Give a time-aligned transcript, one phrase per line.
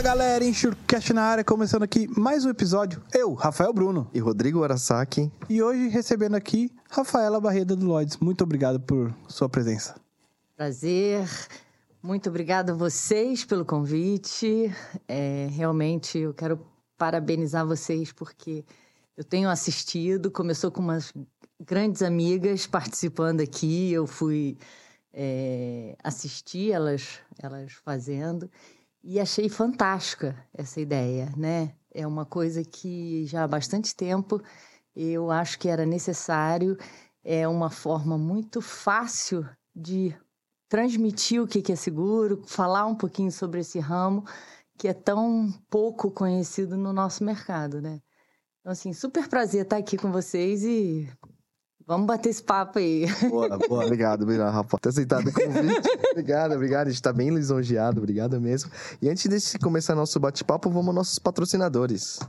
[0.00, 3.02] Fala galera, Enxurcast na área, começando aqui mais um episódio.
[3.12, 4.10] Eu, Rafael Bruno.
[4.14, 5.30] E Rodrigo Arasaki.
[5.46, 8.16] E hoje recebendo aqui Rafaela Barreda do Lloyds.
[8.16, 10.00] Muito obrigado por sua presença.
[10.56, 11.28] Prazer.
[12.02, 14.74] Muito obrigada a vocês pelo convite.
[15.06, 16.58] É, realmente eu quero
[16.96, 18.64] parabenizar vocês porque
[19.18, 20.30] eu tenho assistido.
[20.30, 21.12] Começou com umas
[21.60, 23.92] grandes amigas participando aqui.
[23.92, 24.56] Eu fui
[25.12, 28.50] é, assistir elas, elas fazendo.
[29.02, 31.74] E achei fantástica essa ideia, né?
[31.92, 34.42] É uma coisa que já há bastante tempo
[34.94, 36.76] eu acho que era necessário.
[37.22, 40.14] É uma forma muito fácil de
[40.68, 44.24] transmitir o que é seguro, falar um pouquinho sobre esse ramo
[44.78, 48.00] que é tão pouco conhecido no nosso mercado, né?
[48.60, 51.06] Então, assim, super prazer estar aqui com vocês e
[51.86, 53.06] Vamos bater esse papo aí.
[53.28, 53.84] Boa, boa.
[53.84, 54.78] obrigado, obrigado, Rafa.
[54.78, 55.88] Ter aceitado o convite.
[56.12, 56.86] obrigado, obrigado.
[56.86, 58.70] A gente tá bem lisonjeado, obrigado mesmo.
[59.02, 62.20] E antes de começar nosso bate-papo, vamos aos nossos patrocinadores.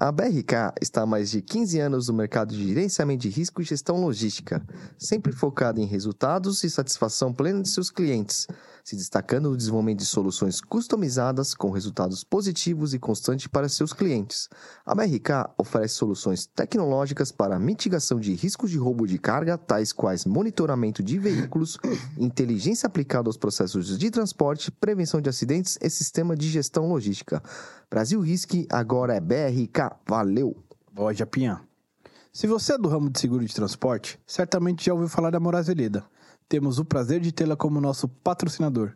[0.00, 3.64] A BRK está há mais de 15 anos no mercado de gerenciamento de risco e
[3.64, 4.64] gestão logística,
[4.96, 8.46] sempre focada em resultados e satisfação plena de seus clientes,
[8.84, 14.48] se destacando no desenvolvimento de soluções customizadas com resultados positivos e constantes para seus clientes.
[14.86, 20.24] A BRK oferece soluções tecnológicas para mitigação de riscos de roubo de carga, tais quais
[20.24, 21.76] monitoramento de veículos,
[22.16, 27.42] inteligência aplicada aos processos de transporte, prevenção de acidentes e sistema de gestão logística.
[27.90, 29.96] Brasil Risk agora é BRK.
[30.06, 30.54] Valeu!
[30.92, 31.62] Boa, Japinha.
[32.30, 35.68] Se você é do ramo de seguro de transporte, certamente já ouviu falar da Moraes
[35.68, 36.04] Veleda.
[36.46, 38.92] Temos o prazer de tê-la como nosso patrocinador.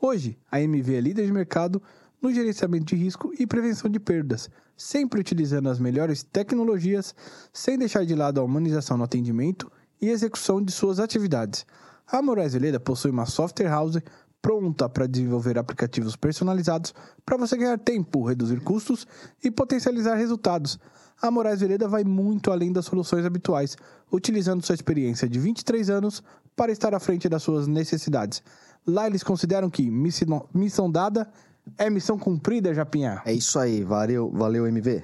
[0.00, 1.82] Hoje, a MV é líder de mercado
[2.22, 7.16] no gerenciamento de risco e prevenção de perdas, sempre utilizando as melhores tecnologias,
[7.52, 11.66] sem deixar de lado a humanização no atendimento e execução de suas atividades.
[12.06, 13.98] A Moraes Veleda possui uma software house
[14.40, 19.06] pronta para desenvolver aplicativos personalizados para você ganhar tempo, reduzir custos
[19.42, 20.78] e potencializar resultados.
[21.20, 23.76] A Moraes Vereda vai muito além das soluções habituais,
[24.12, 26.22] utilizando sua experiência de 23 anos
[26.54, 28.42] para estar à frente das suas necessidades.
[28.86, 31.28] Lá eles consideram que missão, dada
[31.76, 33.20] é missão cumprida, Japinha.
[33.24, 35.02] É isso aí, valeu, valeu MV.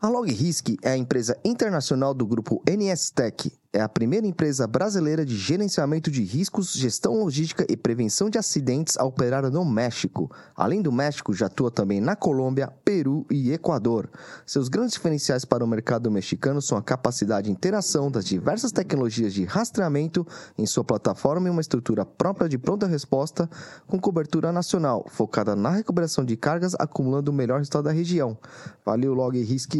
[0.00, 5.26] A LogRisk é a empresa internacional do grupo NS Tech é a primeira empresa brasileira
[5.26, 10.30] de gerenciamento de riscos, gestão logística e prevenção de acidentes a operar no México.
[10.56, 14.08] Além do México, já atua também na Colômbia, Peru e Equador.
[14.46, 19.34] Seus grandes diferenciais para o mercado mexicano são a capacidade de interação das diversas tecnologias
[19.34, 23.50] de rastreamento em sua plataforma e uma estrutura própria de pronta resposta
[23.86, 28.38] com cobertura nacional, focada na recuperação de cargas, acumulando o melhor resultado da região.
[28.82, 29.74] Valeu, Log Risk.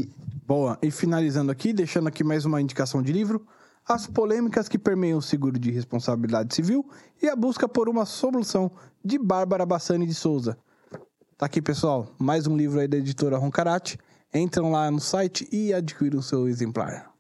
[0.47, 3.47] Boa, e finalizando aqui, deixando aqui mais uma indicação de livro
[3.89, 6.87] as polêmicas que permeiam o seguro de responsabilidade civil
[7.23, 8.71] e a busca por uma solução
[9.03, 10.59] de Bárbara Bassani de Souza.
[11.39, 13.99] Tá aqui, pessoal, mais um livro aí da editora Roncarate.
[14.35, 17.11] Entram lá no site e adquiram o seu exemplar.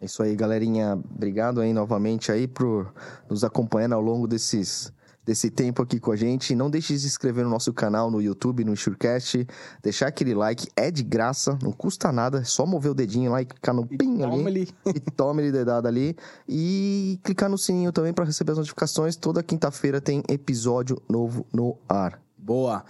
[0.00, 0.94] É isso aí, galerinha.
[1.14, 2.94] Obrigado aí novamente aí por
[3.28, 4.90] nos acompanhando ao longo desses
[5.24, 6.54] desse tempo aqui com a gente.
[6.54, 9.46] Não deixe de se inscrever no nosso canal no YouTube, no Insurecast.
[9.82, 12.40] Deixar aquele like é de graça, não custa nada.
[12.40, 14.46] É só mover o dedinho lá e clicar no pin ali.
[14.46, 14.68] ali.
[14.86, 16.16] E tome ele dedado ali.
[16.48, 19.16] E clicar no sininho também para receber as notificações.
[19.16, 22.20] Toda quinta-feira tem episódio novo no ar.
[22.36, 22.84] Boa!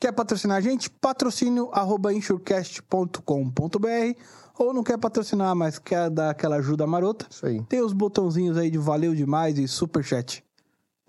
[0.00, 0.90] Quer patrocinar a gente?
[0.90, 4.18] Patrocínio arroba insurecast.com.br
[4.58, 7.26] ou não quer patrocinar, mas quer dar aquela ajuda marota?
[7.28, 7.62] Isso aí.
[7.64, 10.44] Tem os botãozinhos aí de valeu demais e super chat.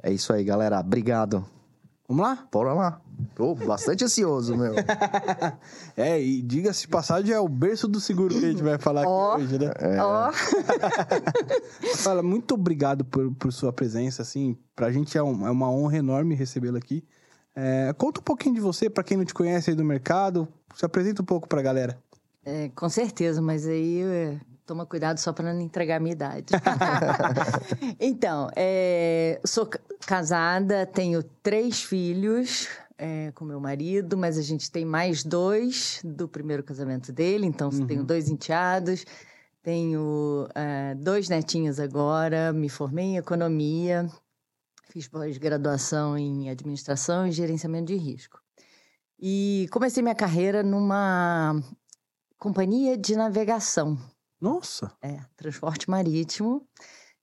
[0.06, 0.80] É isso aí, galera.
[0.80, 1.44] Obrigado.
[2.08, 2.48] Vamos lá?
[2.52, 3.02] Bora lá.
[3.34, 4.76] Tô bastante ansioso, meu.
[5.98, 9.32] é, e diga-se passagem, é o berço do seguro que a gente vai falar oh,
[9.32, 9.72] aqui hoje, né?
[9.80, 10.00] É.
[10.00, 10.32] Ó.
[11.92, 11.98] Oh.
[11.98, 14.56] Fala, muito obrigado por, por sua presença, assim.
[14.76, 17.04] Pra gente é, um, é uma honra enorme recebê-la aqui.
[17.56, 20.48] É, conta um pouquinho de você, para quem não te conhece aí do mercado.
[20.76, 21.98] Se apresenta um pouco pra galera.
[22.44, 26.54] É, com certeza, mas aí Toma cuidado só para não entregar a minha idade.
[28.00, 29.70] então, é, sou
[30.08, 32.68] casada, tenho três filhos
[32.98, 37.70] é, com meu marido, mas a gente tem mais dois do primeiro casamento dele, então
[37.70, 37.86] uhum.
[37.86, 39.06] tenho dois enteados,
[39.62, 44.10] tenho é, dois netinhos agora, me formei em economia,
[44.90, 48.40] fiz pós-graduação em administração e gerenciamento de risco.
[49.20, 51.56] E comecei minha carreira numa
[52.40, 53.98] companhia de navegação
[54.40, 54.92] nossa!
[55.02, 56.68] É, transporte marítimo.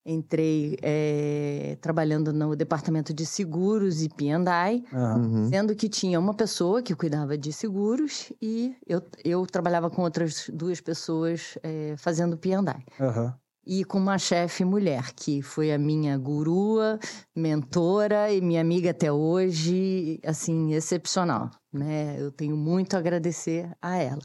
[0.05, 5.49] Entrei é, trabalhando no departamento de seguros e P&I, uhum.
[5.49, 10.51] sendo que tinha uma pessoa que cuidava de seguros e eu, eu trabalhava com outras
[10.53, 12.57] duas pessoas é, fazendo P&I.
[12.99, 13.33] Uhum.
[13.65, 16.99] e com uma chefe mulher, que foi a minha gurua,
[17.35, 22.17] mentora e minha amiga até hoje, assim, excepcional, né?
[22.19, 24.23] Eu tenho muito a agradecer a ela.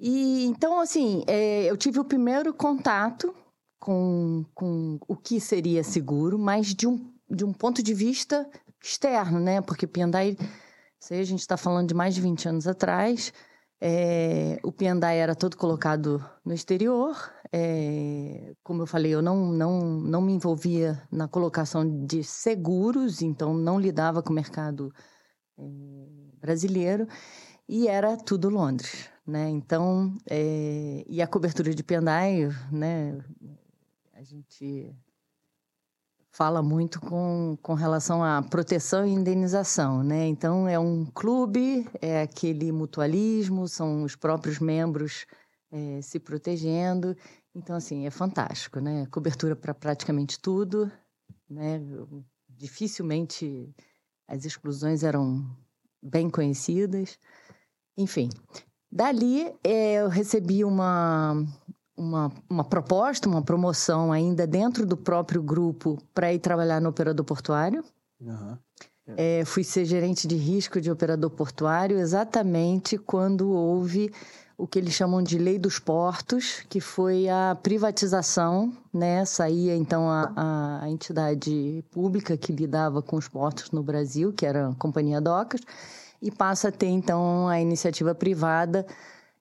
[0.00, 3.34] E então, assim, é, eu tive o primeiro contato
[3.78, 8.48] com, com o que seria seguro, mas de um, de um ponto de vista
[8.82, 9.60] externo, né?
[9.60, 10.38] Porque Piandai,
[10.98, 13.30] sei, a gente está falando de mais de 20 anos atrás,
[13.78, 17.16] é, o Piandai era todo colocado no exterior.
[17.52, 23.54] É, como eu falei, eu não, não, não me envolvia na colocação de seguros, então
[23.54, 24.92] não lidava com o mercado
[25.58, 25.62] é,
[26.40, 27.06] brasileiro.
[27.68, 29.48] E era tudo Londres, né?
[29.48, 33.18] Então, é, e a cobertura de Piandai, né?
[34.14, 34.94] A gente
[36.30, 40.26] fala muito com, com relação à proteção e indenização, né?
[40.26, 45.26] Então, é um clube, é aquele mutualismo, são os próprios membros
[45.70, 47.16] é, se protegendo.
[47.54, 49.06] Então, assim, é fantástico, né?
[49.06, 50.90] Cobertura para praticamente tudo,
[51.48, 51.80] né?
[52.48, 53.74] Dificilmente
[54.28, 55.44] as exclusões eram
[56.00, 57.18] bem conhecidas.
[57.96, 58.30] Enfim,
[58.90, 61.44] dali é, eu recebi uma,
[61.96, 67.24] uma, uma proposta, uma promoção ainda dentro do próprio grupo para ir trabalhar no operador
[67.24, 67.84] portuário.
[68.20, 68.56] Uhum.
[69.16, 74.12] É, fui ser gerente de risco de operador portuário exatamente quando houve
[74.56, 79.24] o que eles chamam de lei dos portos, que foi a privatização, né?
[79.24, 84.68] Saía então a, a entidade pública que lidava com os portos no Brasil, que era
[84.68, 85.62] a Companhia Docas,
[86.20, 88.86] e passa a ter então a iniciativa privada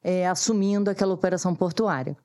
[0.03, 2.17] é, assumindo aquela operação portuária.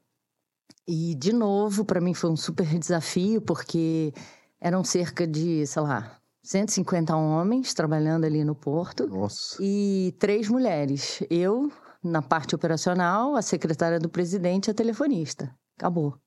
[0.86, 4.12] E, de novo, para mim foi um super desafio, porque
[4.60, 9.06] eram cerca de, sei lá, 150 homens trabalhando ali no porto.
[9.06, 9.56] Nossa.
[9.60, 11.22] E três mulheres.
[11.30, 11.72] Eu,
[12.02, 15.54] na parte operacional, a secretária do presidente e a telefonista.
[15.76, 16.18] Acabou.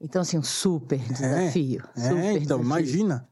[0.00, 1.82] Então, assim, um super desafio.
[1.96, 2.64] É, super é então, desafio.
[2.64, 3.28] imagina.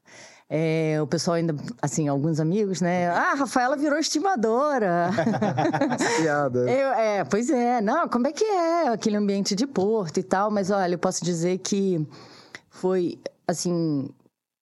[0.51, 3.09] É, o pessoal ainda, assim, alguns amigos, né?
[3.19, 5.11] Ah, a Rafaela virou estimadora.
[6.21, 6.61] Piada.
[6.71, 7.81] Eu, é, pois é.
[7.81, 10.51] Não, como é que é aquele ambiente de porto e tal?
[10.51, 12.07] Mas olha, eu posso dizer que
[12.71, 14.09] foi, assim,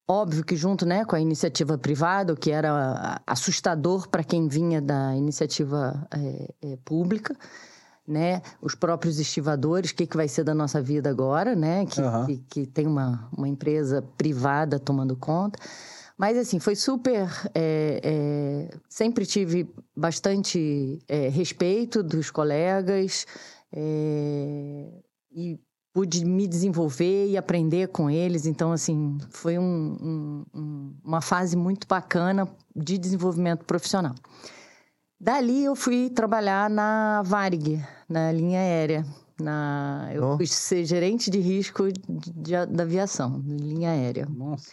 [0.08, 4.80] óbvio que junto, né, com a iniciativa privada, o que era assustador para quem vinha
[4.80, 7.36] da iniciativa é, é, pública
[8.06, 8.42] né?
[8.60, 11.84] Os próprios estivadores, o que, que vai ser da nossa vida agora, né?
[11.86, 12.26] Que, uhum.
[12.26, 15.58] que, que, tem uma, uma empresa privada tomando conta.
[16.16, 17.28] Mas, assim, foi super...
[17.54, 23.26] É, é, sempre tive bastante é, respeito dos colegas
[23.72, 24.88] é,
[25.32, 25.58] e
[25.96, 28.44] pude me desenvolver e aprender com eles.
[28.44, 34.14] Então, assim, foi um, um, uma fase muito bacana de desenvolvimento profissional.
[35.18, 39.04] Dali eu fui trabalhar na Varig, na linha aérea.
[39.38, 40.46] Na, eu oh.
[40.46, 44.26] ser gerente de risco de, de, da aviação, de linha aérea.
[44.26, 44.70] Nossa.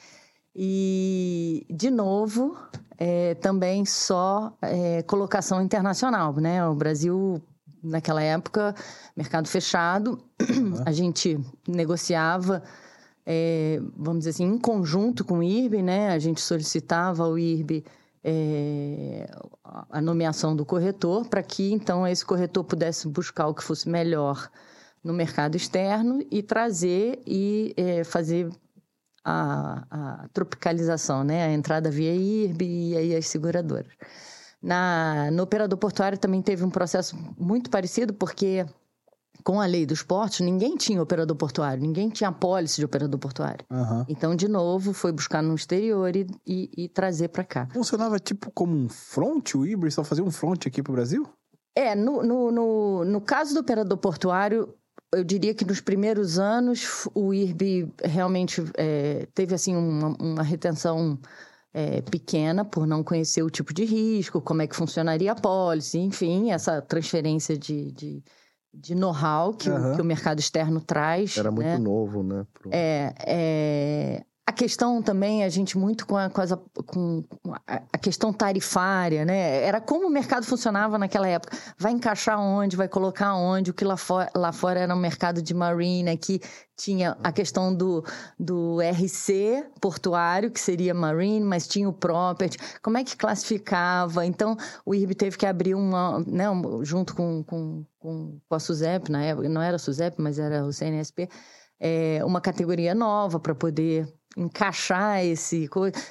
[0.55, 2.55] E, de novo,
[2.97, 6.65] é, também só é, colocação internacional, né?
[6.65, 7.41] O Brasil,
[7.83, 8.75] naquela época,
[9.17, 10.83] mercado fechado, uhum.
[10.85, 12.63] a gente negociava,
[13.25, 16.09] é, vamos dizer assim, em conjunto com o IRB, né?
[16.09, 17.83] A gente solicitava ao IRB
[18.23, 19.27] é,
[19.89, 24.49] a nomeação do corretor, para que então esse corretor pudesse buscar o que fosse melhor
[25.03, 28.49] no mercado externo e trazer e é, fazer
[29.23, 31.45] a, a, tropicalização, né?
[31.45, 33.91] a entrada via IRB e aí as seguradoras.
[34.61, 38.65] Na, no operador portuário também teve um processo muito parecido, porque
[39.43, 43.65] com a lei dos portos, ninguém tinha operador portuário, ninguém tinha apólice de operador portuário.
[43.69, 44.05] Uhum.
[44.07, 47.67] Então, de novo, foi buscar no exterior e, e, e trazer para cá.
[47.73, 49.55] Funcionava tipo como um front?
[49.55, 51.27] O Ibris só fazia um front aqui para o Brasil?
[51.75, 54.73] É, no, no, no, no caso do operador portuário,
[55.11, 61.19] eu diria que nos primeiros anos o IRB realmente é, teve assim uma, uma retenção
[61.73, 65.97] é, pequena por não conhecer o tipo de risco, como é que funcionaria a pólice,
[65.97, 68.23] enfim, essa transferência de, de
[68.73, 69.95] de know-how que, uhum.
[69.95, 71.37] que, o mercado externo traz.
[71.37, 71.77] Era muito né?
[71.77, 72.45] novo, né?
[72.53, 72.69] Pro...
[72.73, 74.23] É, é,
[74.53, 77.23] questão também, a gente muito com a, com, a, com
[77.67, 79.63] a, questão tarifária, né?
[79.63, 81.57] Era como o mercado funcionava naquela época.
[81.77, 85.41] Vai encaixar onde, vai colocar onde, o que lá, for, lá fora era um mercado
[85.41, 86.39] de marina, que
[86.75, 88.03] tinha a questão do,
[88.39, 92.57] do RC portuário, que seria marine, mas tinha o property.
[92.81, 94.25] Como é que classificava?
[94.25, 96.45] Então, o IRB teve que abrir uma, né,
[96.81, 100.73] junto com, com, com, a SUSEP, na época, não era a SUSEP, mas era o
[100.73, 101.29] CNSP,
[101.79, 105.69] é, uma categoria nova para poder encaixar esse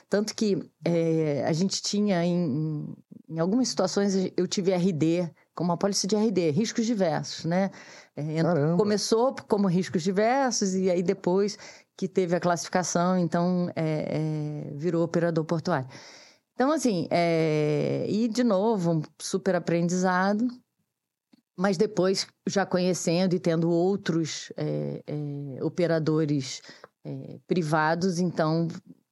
[0.08, 2.94] tanto que é, a gente tinha em,
[3.28, 7.70] em algumas situações eu tive RD como uma apólice de RD, riscos diversos, né?
[8.16, 8.42] É,
[8.76, 11.58] começou como riscos diversos e aí depois
[11.96, 15.88] que teve a classificação, então é, virou operador portuário.
[16.54, 17.08] Então, assim,
[18.08, 20.46] e de novo, um super aprendizado,
[21.56, 24.52] mas depois já conhecendo e tendo outros
[25.62, 26.60] operadores
[27.04, 28.68] é, privados, então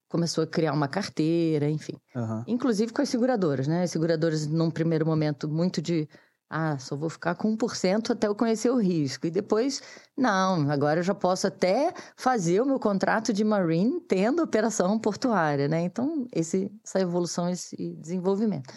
[0.09, 1.97] começou a criar uma carteira, enfim.
[2.15, 2.45] Uhum.
[2.47, 3.85] Inclusive com as seguradoras, né?
[3.85, 6.09] As seguradoras, num primeiro momento, muito de
[6.53, 9.25] ah, só vou ficar com 1% até eu conhecer o risco.
[9.25, 9.81] E depois,
[10.17, 15.69] não, agora eu já posso até fazer o meu contrato de marine tendo operação portuária,
[15.69, 15.83] né?
[15.83, 18.75] Então, esse, essa evolução, esse desenvolvimento.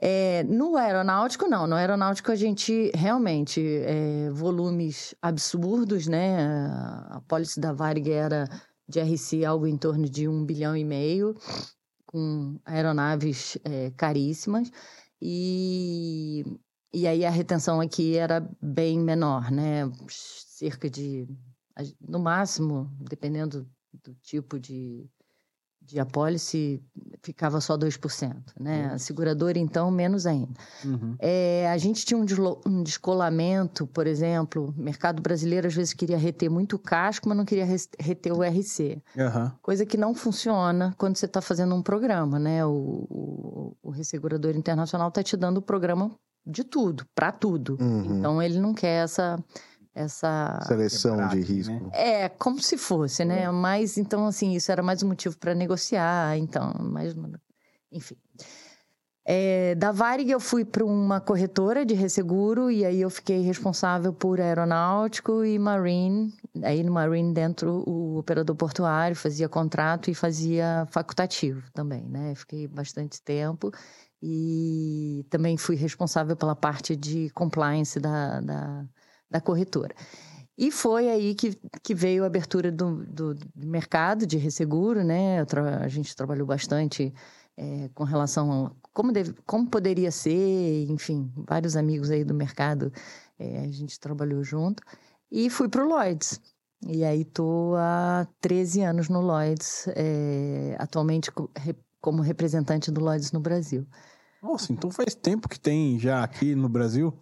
[0.00, 1.66] É, no aeronáutico, não.
[1.66, 6.46] No aeronáutico, a gente realmente, é, volumes absurdos, né?
[7.08, 8.48] A pólice da Varig era
[8.88, 11.34] de RC algo em torno de um bilhão e meio,
[12.06, 14.70] com aeronaves é, caríssimas.
[15.20, 16.44] E
[16.96, 19.82] e aí a retenção aqui era bem menor, né?
[20.08, 21.28] Cerca de,
[22.00, 25.06] no máximo, dependendo do tipo de,
[25.86, 26.82] de apólice,
[27.22, 28.88] ficava só 2%, né?
[28.88, 28.94] Uhum.
[28.94, 30.52] A seguradora, então, menos ainda.
[30.84, 31.14] Uhum.
[31.18, 32.24] É, a gente tinha um,
[32.66, 37.38] um descolamento, por exemplo, o mercado brasileiro às vezes queria reter muito o casco, mas
[37.38, 37.66] não queria
[37.98, 39.02] reter o RC.
[39.16, 39.50] Uhum.
[39.62, 42.66] Coisa que não funciona quando você está fazendo um programa, né?
[42.66, 46.10] O, o, o ressegurador internacional está te dando o programa
[46.46, 47.76] de tudo, para tudo.
[47.80, 48.18] Uhum.
[48.18, 49.38] Então ele não quer essa
[49.96, 51.72] essa seleção de risco.
[51.72, 51.90] Né?
[51.92, 53.44] É, como se fosse, né?
[53.44, 53.50] É.
[53.50, 57.14] Mas então assim, isso era mais um motivo para negociar, então, mais
[57.90, 58.16] enfim.
[59.28, 64.12] É, da Varig eu fui para uma corretora de resseguro e aí eu fiquei responsável
[64.12, 66.32] por aeronáutico e marine.
[66.62, 72.34] Aí no marine dentro o operador portuário fazia contrato e fazia facultativo também, né?
[72.36, 73.72] Fiquei bastante tempo
[74.22, 78.84] e também fui responsável pela parte de compliance da, da,
[79.30, 79.94] da corretora.
[80.58, 85.44] E foi aí que, que veio a abertura do, do, do mercado de resseguro, né?
[85.82, 87.12] a gente trabalhou bastante
[87.56, 92.90] é, com relação a como, deve, como poderia ser, enfim, vários amigos aí do mercado,
[93.38, 94.82] é, a gente trabalhou junto.
[95.30, 96.40] E fui para o Lloyds.
[96.88, 101.30] E aí estou há 13 anos no Lloyds, é, atualmente
[102.00, 103.86] como representante do Lloyds no Brasil.
[104.42, 107.12] Nossa, então faz tempo que tem já aqui no Brasil?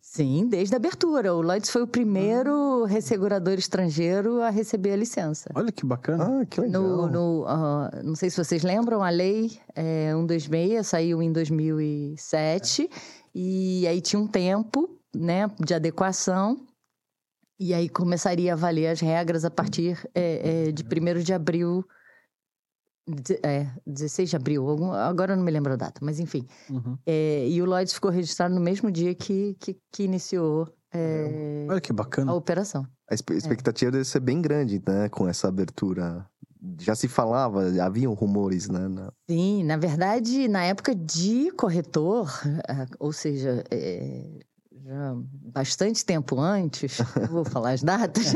[0.00, 1.34] Sim, desde a abertura.
[1.34, 5.50] O Lloyds foi o primeiro ressegurador estrangeiro a receber a licença.
[5.54, 6.42] Olha que bacana.
[6.42, 6.82] Ah, que legal.
[6.82, 12.82] No, no uh, não sei se vocês lembram, a lei é, 126 saiu em 2007
[12.82, 12.88] é.
[13.34, 16.56] e aí tinha um tempo né, de adequação
[17.58, 21.84] e aí começaria a valer as regras a partir é, é, de 1 de abril
[23.42, 26.46] é, 16 de abril, algum, agora eu não me lembro a data, mas enfim.
[26.70, 26.96] Uhum.
[27.06, 31.80] É, e o Lloyds ficou registrado no mesmo dia que, que, que iniciou é, Olha
[31.80, 32.32] que bacana.
[32.32, 32.86] a operação.
[33.10, 36.26] A expectativa deve ser bem grande, né, com essa abertura.
[36.80, 38.88] Já se falava, haviam rumores, né?
[38.88, 39.12] Na...
[39.28, 42.28] Sim, na verdade, na época de corretor,
[42.68, 44.40] é, ou seja, é,
[44.84, 45.14] já
[45.52, 46.98] bastante tempo antes,
[47.30, 48.26] vou falar as datas,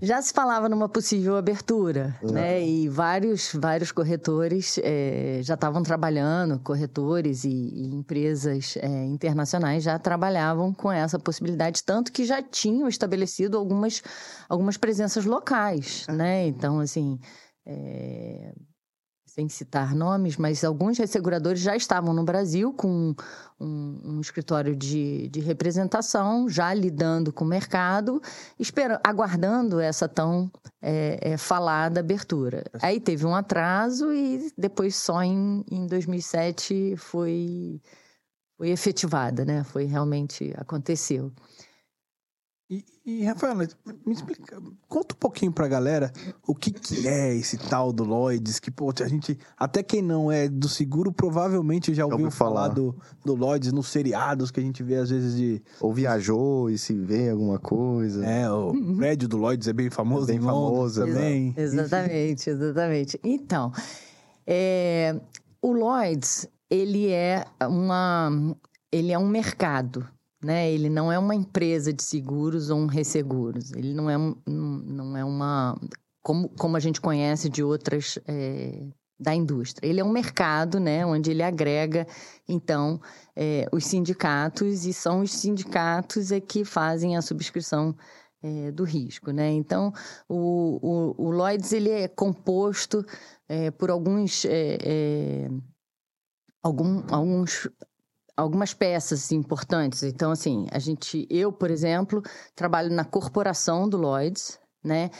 [0.00, 2.32] já se falava numa possível abertura, uhum.
[2.32, 2.62] né?
[2.62, 9.98] E vários, vários corretores é, já estavam trabalhando, corretores e, e empresas é, internacionais já
[9.98, 14.02] trabalhavam com essa possibilidade, tanto que já tinham estabelecido algumas,
[14.48, 16.46] algumas presenças locais, né?
[16.46, 17.18] Então, assim...
[17.66, 18.52] É,
[19.40, 23.14] sem citar nomes, mas alguns resseguradores já estavam no Brasil com
[23.58, 28.20] um, um escritório de, de, representação, já lidando com o mercado,
[28.58, 30.50] espera, aguardando essa tão
[30.82, 32.64] é, é, falada abertura.
[32.82, 37.80] Aí teve um atraso e depois só em, em 2007 foi,
[38.58, 39.64] foi efetivada, né?
[39.64, 41.32] Foi realmente aconteceu.
[42.70, 43.66] E, e Rafaela,
[44.06, 46.12] me explica, conta um pouquinho pra galera
[46.46, 50.30] o que, que é esse tal do Lloyds, que, pô, a gente, até quem não
[50.30, 54.62] é do seguro, provavelmente já ouviu, falar, falar do, do Lloyds nos seriados que a
[54.62, 55.60] gente vê às vezes de...
[55.80, 58.24] Ou viajou e se vê alguma coisa.
[58.24, 61.52] É, o prédio do Lloyds é bem famoso é bem famoso também.
[61.56, 63.20] exatamente, exatamente.
[63.24, 63.72] Então,
[64.46, 65.20] é,
[65.60, 68.30] o Lloyds, ele é uma...
[68.92, 70.06] Ele é um mercado,
[70.42, 70.70] né?
[70.70, 73.72] Ele não é uma empresa de seguros ou um resseguros.
[73.72, 74.16] Ele não é,
[74.46, 75.78] não é uma
[76.22, 78.86] como, como a gente conhece de outras é,
[79.18, 79.88] da indústria.
[79.88, 82.06] Ele é um mercado, né, onde ele agrega
[82.48, 83.00] então
[83.36, 87.94] é, os sindicatos e são os sindicatos é que fazem a subscrição
[88.42, 89.50] é, do risco, né?
[89.50, 89.92] Então
[90.26, 93.04] o, o, o Lloyd's ele é composto
[93.46, 95.48] é, por alguns é, é,
[96.62, 97.68] algum, alguns
[98.40, 100.02] algumas peças importantes.
[100.02, 102.22] Então, assim, a gente, eu, por exemplo,
[102.54, 105.10] trabalho na corporação do Lloyds, né?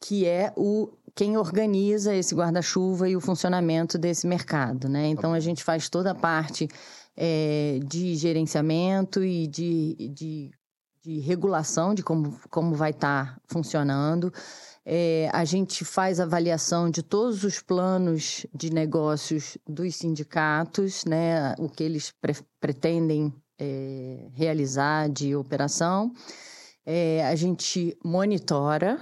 [0.00, 5.08] Que é o quem organiza esse guarda-chuva e o funcionamento desse mercado, né?
[5.08, 6.68] Então a gente faz toda a parte
[7.16, 10.50] é, de gerenciamento e de, de,
[11.02, 14.32] de, regulação de como, como vai estar tá funcionando.
[14.90, 21.54] É, a gente faz avaliação de todos os planos de negócios dos sindicatos, né?
[21.58, 23.30] O que eles pre pretendem
[23.60, 26.10] é, realizar de operação.
[26.86, 28.98] É, a gente monitora,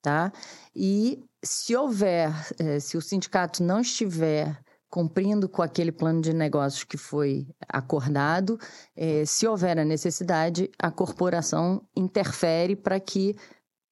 [0.00, 0.32] tá?
[0.72, 4.56] E se houver, eh, se o sindicato não estiver
[4.88, 8.56] cumprindo com aquele plano de negócios que foi acordado,
[8.96, 13.34] eh, se houver a necessidade, a corporação interfere para que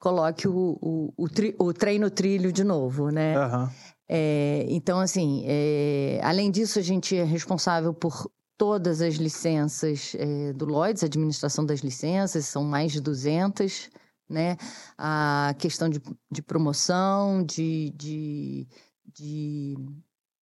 [0.03, 3.39] coloque o, o, o, tri, o, trem no trilho de novo, né?
[3.39, 3.69] Uhum.
[4.09, 8.29] É, então, assim, é, além disso, a gente é responsável por
[8.59, 13.91] todas as licenças é, do Lloyds, administração das licenças, são mais de 200,
[14.29, 14.57] né?
[14.99, 18.67] A questão de, de promoção, de, de,
[19.07, 19.77] de...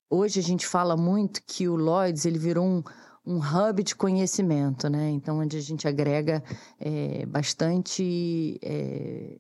[0.09, 2.83] Hoje a gente fala muito que o Lloyds ele virou um,
[3.27, 5.11] um hub de conhecimento, né?
[5.11, 6.43] Então, onde a gente agrega
[6.79, 9.39] é, bastante é,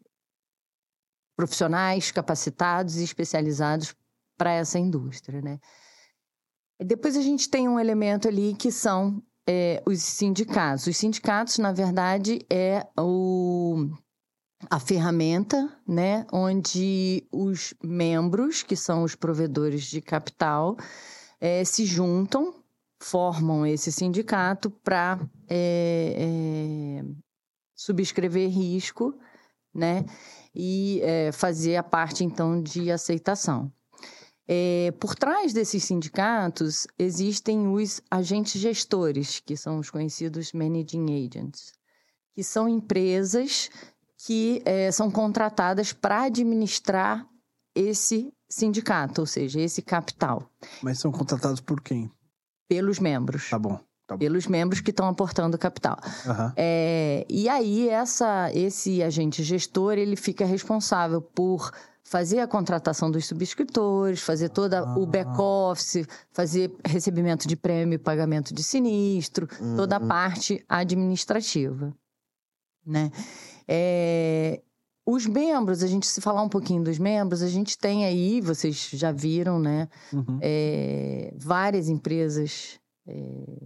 [1.40, 3.94] profissionais capacitados e especializados
[4.37, 5.59] para essa indústria, né?
[6.78, 10.87] Depois a gente tem um elemento ali que são é, os sindicatos.
[10.87, 13.88] Os sindicatos, na verdade, é o
[14.68, 20.76] a ferramenta, né, onde os membros, que são os provedores de capital,
[21.40, 22.54] é, se juntam,
[23.02, 25.18] formam esse sindicato para
[25.49, 27.04] é, é,
[27.75, 29.18] subscrever risco,
[29.73, 30.04] né,
[30.54, 33.73] e é, fazer a parte então de aceitação.
[34.49, 41.73] É, por trás desses sindicatos existem os agentes gestores, que são os conhecidos managing agents,
[42.35, 43.71] que são empresas
[44.26, 47.25] que é, são contratadas para administrar
[47.75, 50.50] esse sindicato, ou seja, esse capital.
[50.82, 52.10] Mas são contratados por quem?
[52.69, 53.49] Pelos membros.
[53.49, 53.80] Tá bom.
[54.10, 55.96] Tá pelos membros que estão aportando capital.
[56.26, 56.52] Uhum.
[56.56, 61.70] É, e aí, essa, esse agente gestor, ele fica responsável por
[62.02, 65.06] fazer a contratação dos subscritores, fazer toda o ah.
[65.06, 69.76] back-office, fazer recebimento de prêmio, pagamento de sinistro, uhum.
[69.76, 70.08] toda a uhum.
[70.08, 71.94] parte administrativa,
[72.84, 73.12] né?
[73.68, 74.60] É,
[75.06, 78.90] os membros, a gente se falar um pouquinho dos membros, a gente tem aí, vocês
[78.92, 79.88] já viram, né?
[80.12, 80.40] Uhum.
[80.42, 83.59] É, várias empresas é,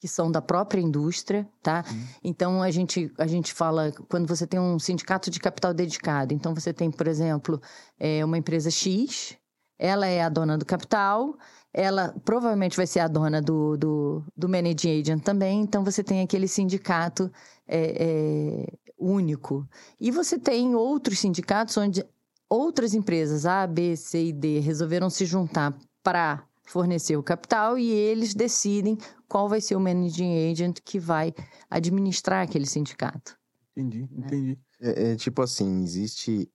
[0.00, 1.84] que são da própria indústria, tá?
[1.88, 2.04] Uhum.
[2.24, 6.32] Então a gente, a gente fala quando você tem um sindicato de capital dedicado.
[6.32, 7.60] Então você tem, por exemplo,
[7.98, 9.36] é, uma empresa X,
[9.78, 11.36] ela é a dona do capital,
[11.72, 15.60] ela provavelmente vai ser a dona do, do, do managing agent também.
[15.60, 17.30] Então você tem aquele sindicato
[17.68, 18.66] é, é,
[18.98, 19.68] único.
[20.00, 22.02] E você tem outros sindicatos onde
[22.48, 27.90] outras empresas A, B, C e D resolveram se juntar para fornecer o capital e
[27.90, 28.96] eles decidem
[29.30, 31.32] qual vai ser o managing agent que vai
[31.70, 33.38] administrar aquele sindicato.
[33.76, 34.26] Entendi, né?
[34.26, 34.58] entendi.
[34.80, 36.50] É, é, tipo assim, existe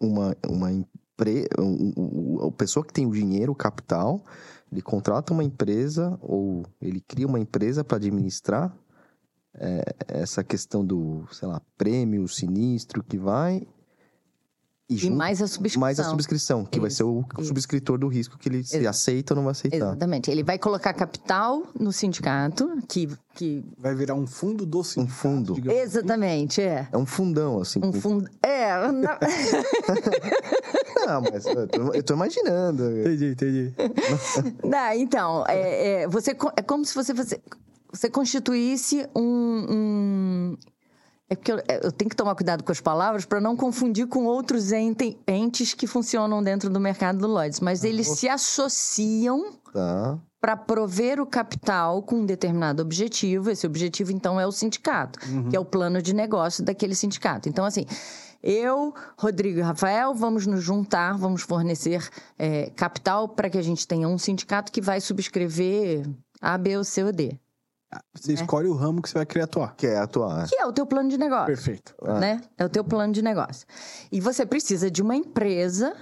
[0.00, 1.48] uma, uma empresa,
[2.46, 4.24] a pessoa que tem o dinheiro, o capital,
[4.70, 8.72] ele contrata uma empresa ou ele cria uma empresa para administrar
[9.54, 13.66] é, essa questão do, sei lá, prêmio, sinistro que vai.
[14.92, 15.80] E, junto, e mais a subscrição.
[15.80, 17.48] Mais a subscrição, que isso, vai ser o isso.
[17.48, 19.76] subscritor do risco que ele se aceita ou não vai aceitar.
[19.76, 20.30] Exatamente.
[20.30, 23.08] Ele vai colocar capital no sindicato, que.
[23.34, 23.64] que...
[23.78, 25.12] Vai virar um fundo do sindicato.
[25.12, 25.52] Um fundo.
[25.52, 25.70] Assim.
[25.70, 26.88] Exatamente, é.
[26.92, 27.80] É um fundão, assim.
[27.82, 28.28] Um fundo.
[28.42, 28.76] É.
[28.90, 28.92] Não...
[31.06, 33.00] não, mas eu tô, eu tô, imaginando.
[33.00, 33.74] Entendi, entendi.
[34.64, 37.40] não, então, é, é, você, é como se você, você
[37.92, 40.56] você constituísse um, um...
[41.28, 44.06] É porque eu, é, eu, tenho que tomar cuidado com as palavras para não confundir
[44.06, 48.28] com outros ente, entes que funcionam dentro do mercado do Lloyds, mas ah, eles se
[48.28, 50.18] associam tá.
[50.40, 53.50] para prover o capital com um determinado objetivo.
[53.50, 55.48] Esse objetivo, então, é o sindicato, uhum.
[55.48, 57.48] que é o plano de negócio daquele sindicato.
[57.48, 57.86] Então, assim,
[58.42, 62.06] eu, Rodrigo e Rafael, vamos nos juntar, vamos fornecer
[62.36, 66.04] é, capital para que a gente tenha um sindicato que vai subscrever
[66.40, 67.38] A, B, ou C ou D.
[68.14, 68.40] Você né?
[68.40, 69.74] escolhe o ramo que você vai querer atuar.
[69.76, 70.48] Quer atuar.
[70.48, 71.46] Que é o teu plano de negócio.
[71.46, 71.94] Perfeito.
[72.20, 72.40] Né?
[72.56, 73.66] É o teu plano de negócio.
[74.10, 75.94] E você precisa de uma empresa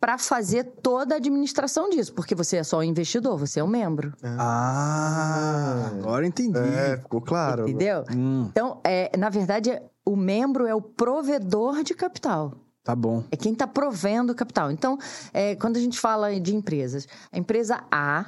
[0.00, 3.68] para fazer toda a administração disso, porque você é só o investidor, você é o
[3.68, 4.12] membro.
[4.22, 6.58] Ah, agora entendi.
[6.58, 7.68] É, ficou claro.
[7.68, 8.04] Entendeu?
[8.14, 8.46] Hum.
[8.50, 12.52] Então, é, na verdade, o membro é o provedor de capital.
[12.84, 13.24] Tá bom.
[13.32, 14.70] É quem está provendo o capital.
[14.70, 14.96] Então,
[15.32, 18.26] é, quando a gente fala de empresas, a empresa A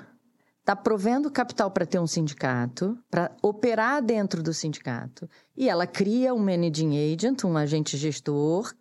[0.69, 5.27] está provendo capital para ter um sindicato, para operar dentro do sindicato,
[5.57, 8.75] e ela cria um managing agent, um agente gestor,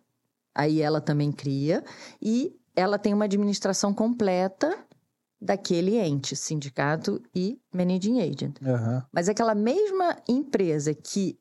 [0.54, 1.82] aí ela também cria,
[2.20, 4.78] e ela tem uma administração completa
[5.40, 8.58] daquele ente, sindicato e managing agent.
[8.62, 9.06] Aham.
[9.10, 11.38] Mas aquela mesma empresa que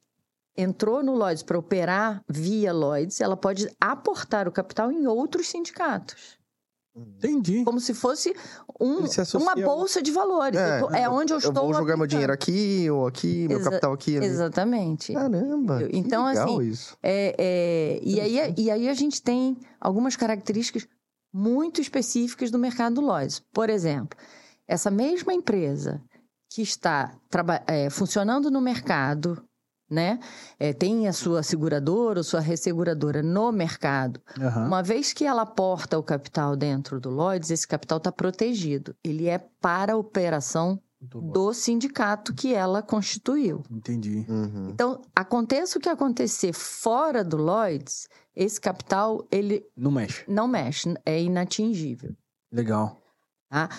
[0.55, 6.36] entrou no Lloyds para operar via Lloyds, ela pode aportar o capital em outros sindicatos.
[6.97, 7.63] Entendi.
[7.63, 8.33] Como se fosse
[8.79, 10.59] um- se uma bolsa de valores.
[10.59, 11.63] É, Eu tô- é onde eu, Eu estou.
[11.65, 12.07] vou jogar meu aplicando.
[12.09, 14.17] dinheiro aqui, ou aqui, meu Exa- capital aqui.
[14.17, 14.25] ali.
[14.25, 15.13] Exatamente.
[15.13, 16.97] Caramba, Eu- que então, legal assim, isso.
[17.03, 20.87] É, é, e, aí, e aí a gente tem algumas características
[21.33, 23.41] muito específicas do mercado do Lloyds.
[23.53, 24.17] Por exemplo,
[24.67, 26.01] essa mesma empresa
[26.51, 27.13] que está
[27.67, 29.43] é, funcionando no mercado,
[29.89, 30.19] né?
[30.59, 34.21] É, tem a sua seguradora ou sua resseguradora no mercado.
[34.39, 34.67] Aham.
[34.67, 38.95] Uma vez que ela aporta o capital dentro do Lloyds, esse capital está protegido.
[39.03, 41.31] Ele é para a operação bom.
[41.31, 43.63] do sindicato que ela constituiu.
[43.71, 44.25] Entendi.
[44.27, 44.69] Uhum.
[44.71, 50.23] Então, aconteça o que acontecer fora do Lloyds, esse capital ele Não mexe.
[50.27, 52.15] não mexe, é inatingível.
[52.51, 53.01] Legal.
[53.49, 53.69] Tá?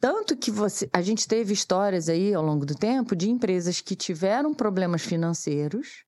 [0.00, 3.96] Tanto que você, a gente teve histórias aí ao longo do tempo de empresas que
[3.96, 6.04] tiveram problemas financeiros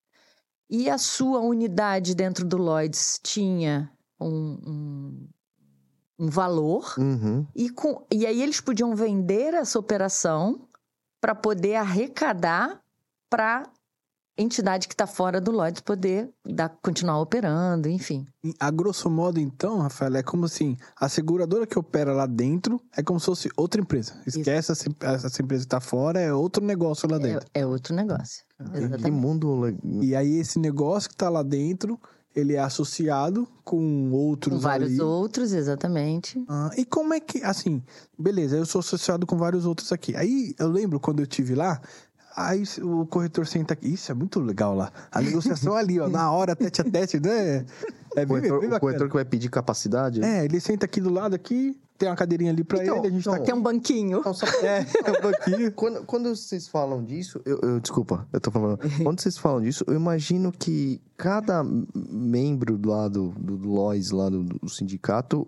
[0.69, 5.29] e a sua unidade dentro do Lloyds tinha um, um,
[6.19, 7.47] um valor Uhum.
[7.55, 10.69] e, com, e aí eles podiam vender essa operação
[11.21, 12.83] para poder arrecadar
[13.31, 13.65] para
[14.39, 18.25] entidade que está fora do Lloyds poder dar, continuar operando, enfim.
[18.61, 23.03] A grosso modo, então, Rafael, é como assim: a seguradora que opera lá dentro é
[23.03, 24.15] como se fosse outra empresa.
[24.27, 27.47] Esquece essa, essa empresa que tá fora, é outro negócio lá dentro.
[27.55, 28.45] É, é outro negócio.
[28.73, 29.11] Que Exatamente.
[29.11, 32.01] mundo le- E aí, esse negócio que tá lá dentro,
[32.35, 35.01] ele é associado com outros Com vários ali.
[35.01, 36.43] outros, exatamente.
[36.49, 37.83] Ah, e como é que, assim,
[38.19, 40.15] beleza, eu sou associado com vários outros aqui.
[40.17, 41.81] Aí eu lembro quando eu tive lá,
[42.47, 43.93] aí o corretor senta aqui.
[43.93, 44.93] Isso é muito legal lá.
[45.11, 47.65] A negociação ali, ó, na hora, tete a tete, né?
[48.17, 50.23] É O bem, corretor, bem o corretor que vai pedir capacidade?
[50.25, 53.11] É, ele senta aqui do lado aqui, tem uma cadeirinha ali pra Então, ele, a
[53.11, 53.45] gente tá aqui.
[53.47, 54.23] Tem um banquinho.
[54.25, 55.73] Não, só- É, é um banquinho.
[55.73, 58.79] Quando, quando vocês falam disso, eu, eu- desculpa, eu tô falando.
[59.03, 64.29] Quando vocês falam disso, eu imagino que cada membro do lado do, do Lois, lá
[64.29, 65.47] do, do sindicato,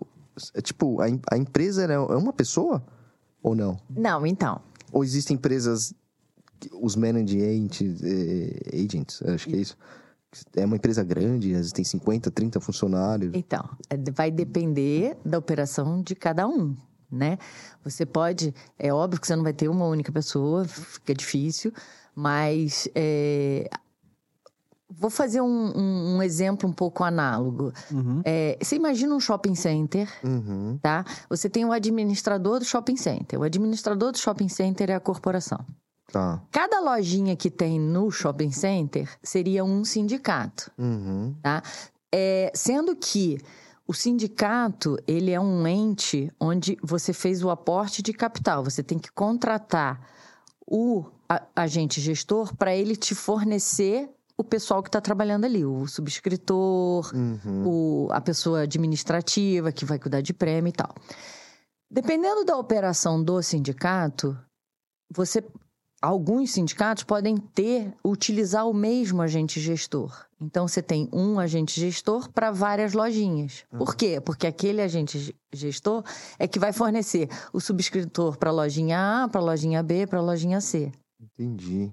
[0.53, 2.83] é tipo, a, a empresa é é uma pessoa?
[3.41, 3.79] Ou não?
[3.89, 4.61] Não, então.
[4.91, 5.93] Ou existem empresas,
[6.73, 9.77] os managing agents, eh, agents, acho que é isso.
[10.55, 13.31] É uma empresa grande, às vezes tem 50, 30 funcionários.
[13.35, 13.67] Então,
[14.13, 16.75] vai depender da operação de cada um,
[17.11, 17.37] né?
[17.83, 21.73] Você pode, é óbvio que você não vai ter uma única pessoa, fica difícil,
[22.15, 23.69] mas é,
[24.89, 27.73] vou fazer um, um- um exemplo um pouco análogo.
[27.91, 28.21] Uhum.
[28.23, 30.77] É, você imagina um shopping center, Uhum.
[30.81, 31.03] tá?
[31.29, 33.39] Você tem o administrador do shopping center.
[33.39, 35.59] O administrador do shopping center é a corporação.
[36.11, 36.41] Tá.
[36.51, 40.69] Cada lojinha que tem no shopping center seria um sindicato.
[40.77, 41.35] Uhum.
[42.13, 43.37] É, sendo que
[43.87, 48.63] o sindicato, ele é um ente onde você fez o aporte de capital.
[48.63, 50.05] Você tem que contratar
[50.67, 51.05] o
[51.55, 57.63] agente gestor para ele te fornecer o pessoal que está trabalhando ali, o subscritor, Uhum.
[57.65, 60.93] o- a pessoa administrativa que vai cuidar de prêmio e tal.
[61.89, 64.37] Dependendo da operação do sindicato,
[65.13, 65.43] você
[66.01, 70.25] alguns sindicatos podem ter utilizar o mesmo agente gestor.
[70.39, 73.63] Então você tem um agente gestor para várias lojinhas.
[73.77, 74.19] Por quê?
[74.19, 76.03] Porque aquele agente ge- gestor
[76.39, 80.17] é que vai fornecer o subscritor para a lojinha A, para a lojinha B, para
[80.17, 80.91] a lojinha C.
[81.21, 81.91] Entendi.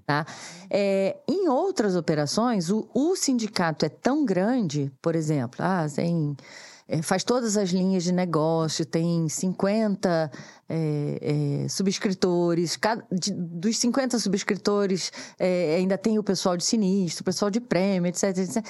[0.71, 6.35] É, em outras operações, o, o sindicato é tão grande, por exemplo, ah, tem,
[6.89, 10.31] é, faz todas as linhas de negócio, tem 50
[10.69, 17.21] é, é, subscritores, cada, de- dos 50 subscritores é, ainda tem o pessoal de sinistro,
[17.23, 18.65] o pessoal de prêmio, etc, etc.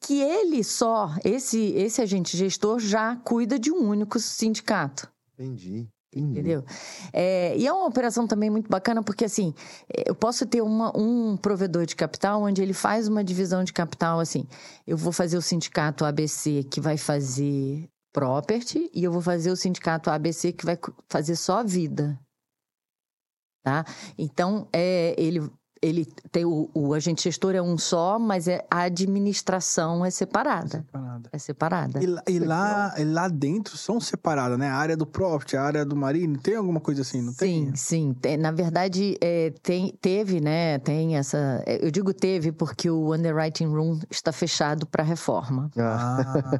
[0.00, 5.10] Que ele só, esse, esse agente gestor, já cuida de um único sindicato.
[5.38, 5.88] Entendi.
[6.14, 6.38] Entendi.
[6.40, 6.64] Entendeu?
[7.12, 9.52] É, e é uma operação também muito bacana, porque assim,
[9.88, 13.72] é, eu posso ter uma- um provedor de capital onde ele faz uma divisão de
[13.72, 14.46] capital assim.
[14.86, 19.56] Eu vou fazer o sindicato ABC que vai fazer property e eu vou fazer o
[19.56, 22.18] sindicato ABC que vai fazer só vida.
[23.64, 23.84] Tá?
[24.18, 25.40] Então, é, ele,
[25.84, 30.78] ele tem o, o agente gestor é um só, mas é, a administração é separada.
[30.78, 31.28] Separada.
[31.32, 32.02] É separada.
[32.02, 34.68] E, lá- e lá, e lá dentro são separadas, né?
[34.68, 37.66] A área do property, a área do marine, tem alguma coisa assim, não tem?
[37.74, 38.36] Sim, sim.
[38.38, 40.78] Na verdade, é, tem, teve, né?
[40.78, 41.62] Tem essa.
[41.66, 45.70] é, Eu digo teve porque o underwriting room está fechado para reforma.
[45.76, 46.14] Ah,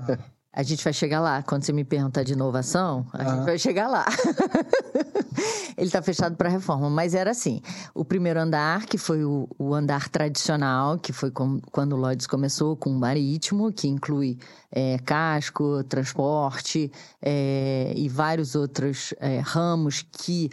[0.09, 0.19] Ah,
[0.55, 1.43] A gente vai chegar lá.
[1.43, 4.07] Quando você me perguntar de inovação, a gente vai chegar lá.
[5.77, 7.61] Ele está fechado para reforma, mas era assim:
[7.93, 12.29] o primeiro andar, que foi o, o andar tradicional, que foi com, quando o Lloyds
[12.29, 14.39] começou com o marítimo, que inclui
[14.71, 16.91] é, casco, transporte
[17.21, 20.51] é, e vários outros é, ramos que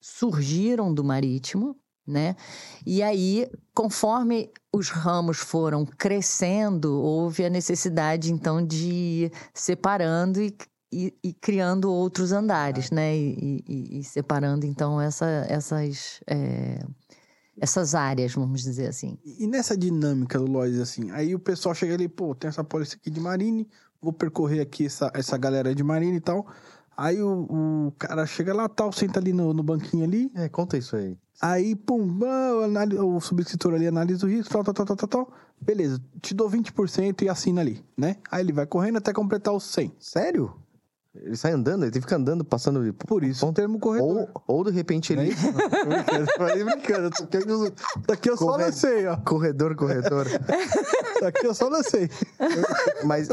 [0.00, 1.76] surgiram do marítimo,
[2.06, 2.34] né?
[2.86, 10.56] E aí, conforme os ramos foram crescendo, houve a necessidade, então, de ir separando e,
[10.92, 12.94] e, e criando outros andares, é.
[12.94, 13.16] né?
[13.16, 16.84] E, e, e, separando, então, essa, essas, é,
[17.60, 19.18] essas áreas, vamos dizer assim.
[19.24, 22.96] E nessa dinâmica do Lloyds, assim, aí o pessoal chega ali, pô, tem essa polícia
[22.96, 23.68] aqui de Marine,
[24.00, 26.46] vou percorrer aqui essa, essa galera de Marine e tal.
[26.96, 30.30] Aí o, o cara chega lá, tal, senta ali no, no banquinho ali.
[30.34, 31.16] É, conta isso aí.
[31.42, 32.20] Aí, pum,
[33.00, 35.32] o subscritor ali analisa o risco, tal, tal, tal, tal, tal.
[35.60, 38.16] Beleza, te dou 20% e assina ali, né?
[38.30, 39.92] Aí ele vai correndo até completar os 100.
[39.98, 40.54] Sério?
[41.14, 42.94] Ele sai andando, ele fica andando, passando.
[42.94, 44.28] Por isso o termo corredor.
[44.46, 45.34] Ou, ou de repente ele.
[46.38, 47.10] Vai brincando,
[48.06, 49.16] daqui eu só lancei, ó.
[49.16, 50.26] Corredor, corredor.
[51.20, 52.08] daqui eu só lancei.
[53.04, 53.28] Mas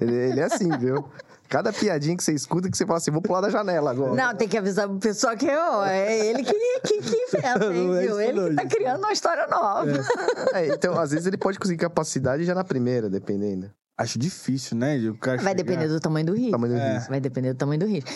[0.00, 1.04] ele, ele é assim, viu?
[1.50, 4.14] Cada piadinha que você escuta que você fala assim, vou pular da janela agora.
[4.14, 7.96] Não, tem que avisar pro pessoal que ó, é ele que, que, que inventa, hein,
[7.96, 8.20] é viu?
[8.20, 9.90] Ele que tá criando uma história nova.
[9.90, 10.60] É.
[10.60, 13.70] É, então, às vezes ele pode conseguir capacidade já na primeira, dependendo.
[13.98, 14.96] Acho difícil, né?
[15.08, 15.64] O cara Vai chegar...
[15.64, 16.52] depender do tamanho do risco.
[16.52, 16.94] Tamanho do é.
[16.94, 17.10] risco.
[17.10, 18.10] Vai depender do tamanho do risco.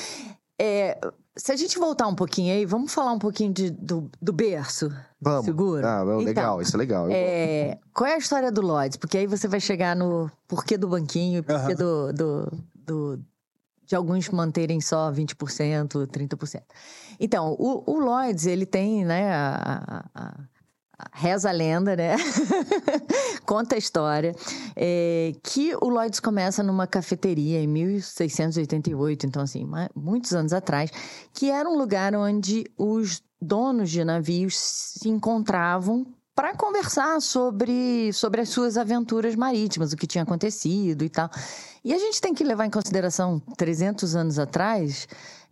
[0.60, 0.98] É,
[1.36, 4.92] se a gente voltar um pouquinho aí, vamos falar um pouquinho de, do, do berço.
[5.20, 5.44] Vamos.
[5.44, 5.84] Seguro.
[5.84, 7.08] Ah, legal, então, isso é legal.
[7.10, 8.96] É, qual é a história do Lloyds?
[8.96, 11.76] Porque aí você vai chegar no porquê do banquinho, porquê uhum.
[11.76, 12.52] do, do,
[12.84, 13.20] do,
[13.84, 16.62] de alguns manterem só 20%, 30%.
[17.20, 20.44] Então, o, o Lloyds, ele tem, né, a, a,
[20.98, 22.16] a reza a lenda, né?
[23.44, 24.34] Conta a história.
[24.74, 30.90] É, que o Lloyds começa numa cafeteria em 1688, então, assim, muitos anos atrás,
[31.32, 38.40] que era um lugar onde os donos de navios se encontravam para conversar sobre, sobre
[38.40, 41.30] as suas aventuras marítimas, o que tinha acontecido e tal.
[41.84, 45.06] E a gente tem que levar em consideração, 300 anos atrás,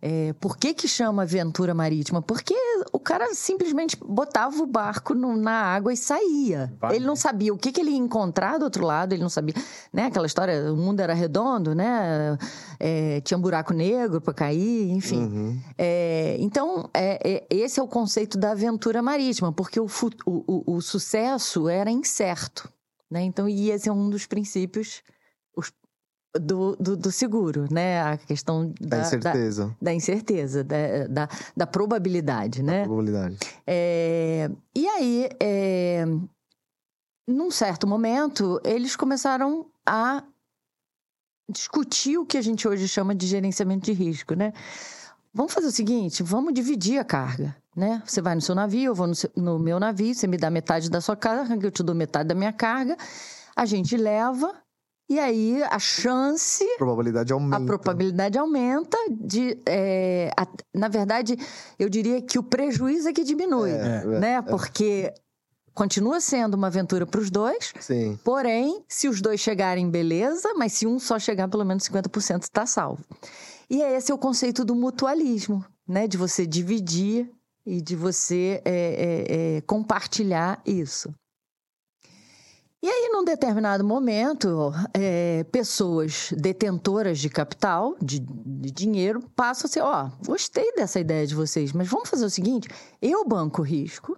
[0.05, 2.21] é, por que, que chama aventura marítima?
[2.21, 2.53] Porque
[2.91, 6.73] o cara simplesmente botava o barco no, na água e saía.
[6.77, 9.29] Vai, ele não sabia o que, que ele ia encontrar do outro lado, ele não
[9.29, 9.55] sabia.
[9.93, 10.07] Né?
[10.07, 12.37] Aquela história, o mundo era redondo, né?
[12.81, 15.23] É, tinha um buraco negro para cair, enfim.
[15.23, 15.61] Uhum.
[15.77, 19.87] É, então, é, é, esse é o conceito da aventura marítima, porque o,
[20.25, 22.69] o, o, o sucesso era incerto.
[23.09, 23.21] Né?
[23.21, 25.01] Então, e esse é um dos princípios
[26.39, 28.01] do, do, do, seguro, né?
[28.01, 29.67] A questão da, da incerteza.
[29.67, 32.83] Da, da incerteza, da, da, da, probabilidade, né?
[32.83, 33.37] probabilidade.
[33.67, 36.05] É, e aí, é,
[37.27, 40.23] num certo momento, eles começaram a
[41.49, 44.53] discutir o que a gente hoje chama de gerenciamento de risco, né?
[45.33, 48.01] Vamos fazer o seguinte, vamos dividir a carga, né?
[48.05, 50.49] Você vai no seu navio, eu vou no, seu, no meu navio, você me dá
[50.49, 52.97] metade da sua carga, eu te dou metade da minha carga,
[53.55, 54.62] a gente leva
[55.09, 56.63] e aí a chance.
[56.63, 57.57] A probabilidade aumenta.
[57.57, 59.57] A probabilidade aumenta de.
[59.65, 61.37] É, a, na verdade,
[61.77, 63.71] eu diria que o prejuízo é que diminui.
[63.71, 64.33] É, né?
[64.33, 65.13] É, Porque
[65.73, 67.73] continua sendo uma aventura para os dois.
[67.79, 68.17] Sim.
[68.23, 72.65] Porém, se os dois chegarem, beleza, mas se um só chegar, pelo menos 50% está
[72.65, 73.03] salvo.
[73.69, 76.07] E esse é o conceito do mutualismo, né?
[76.07, 77.29] De você dividir
[77.65, 81.13] e de você é, é, é compartilhar isso.
[82.83, 89.71] E aí, num determinado momento, é, pessoas detentoras de capital, de, de dinheiro, passam a
[89.71, 92.67] ser: ó, oh, gostei dessa ideia de vocês, mas vamos fazer o seguinte:
[93.01, 94.17] eu banco o risco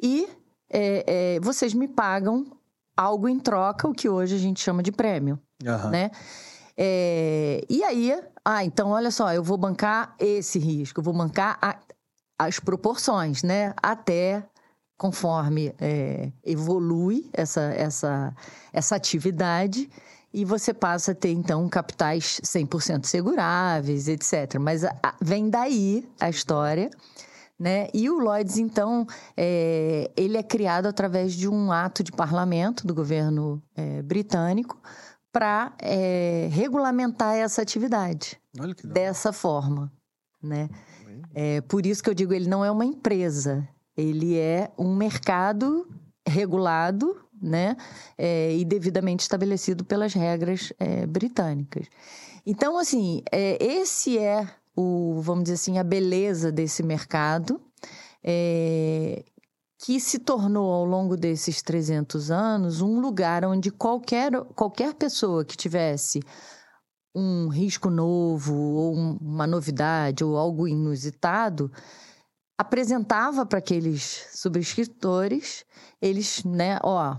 [0.00, 0.28] e
[0.70, 2.46] é, é, vocês me pagam
[2.96, 5.90] algo em troca, o que hoje a gente chama de prêmio, uhum.
[5.90, 6.12] né?
[6.76, 11.58] É, e aí, ah, então olha só, eu vou bancar esse risco, eu vou bancar
[11.60, 11.76] a,
[12.38, 13.74] as proporções, né?
[13.82, 14.48] Até
[14.98, 18.34] conforme é, evolui essa, essa,
[18.72, 19.88] essa atividade
[20.34, 24.58] e você passa a ter, então, capitais 100% seguráveis, etc.
[24.60, 26.90] Mas a, a, vem daí a história,
[27.58, 27.88] né?
[27.94, 29.06] E o Lloyds, então,
[29.36, 34.78] é, ele é criado através de um ato de parlamento do governo é, britânico
[35.32, 38.38] para é, regulamentar essa atividade
[38.84, 39.92] dessa forma,
[40.42, 40.68] né?
[41.34, 43.66] É, por isso que eu digo, ele não é uma empresa,
[43.98, 45.86] ele é um mercado
[46.26, 47.76] regulado, né,
[48.16, 51.86] é, e devidamente estabelecido pelas regras é, britânicas.
[52.46, 57.60] Então, assim, é, esse é o, vamos dizer assim, a beleza desse mercado.
[58.22, 59.24] É,
[59.80, 65.56] que se tornou, ao longo desses 300 anos, um lugar onde qualquer, qualquer pessoa que
[65.56, 66.20] tivesse
[67.14, 71.70] um risco novo, ou uma novidade, ou algo inusitado,
[72.58, 75.64] apresentava para aqueles subscritores,
[76.02, 77.16] eles, né, ó,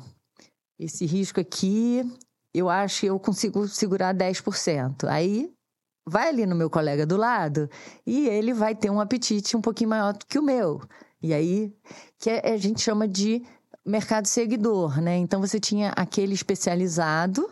[0.78, 2.04] esse risco aqui,
[2.54, 5.08] eu acho que eu consigo segurar 10%.
[5.08, 5.49] Aí
[6.06, 7.69] vai ali no meu colega do lado
[8.06, 10.82] e ele vai ter um apetite um pouquinho maior do que o meu.
[11.21, 11.73] E aí,
[12.17, 13.43] que a gente chama de
[13.86, 15.17] mercado seguidor, né?
[15.17, 17.49] Então você tinha aquele especializado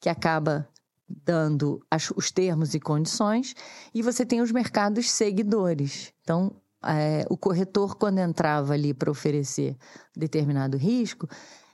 [0.00, 0.68] que acaba
[1.08, 3.54] dando as, os termos e condições,
[3.92, 6.12] e você tem os mercados seguidores.
[6.22, 9.76] Então, é, o corretor, quando entrava ali para oferecer
[10.16, 11.28] determinado risco,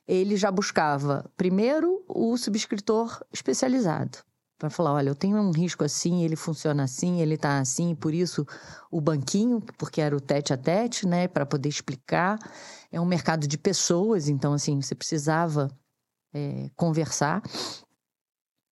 [0.07, 4.19] ele já buscava primeiro o subscritor especializado
[4.59, 8.15] para falar, olha, eu tenho um risco assim, ele funciona assim, ele está assim, por
[8.15, 8.47] isso
[8.91, 12.39] o banquinho, porque era o tete a tete, né, para poder explicar.
[12.91, 15.71] É um mercado de pessoas, então assim você precisava
[16.33, 17.43] é, conversar.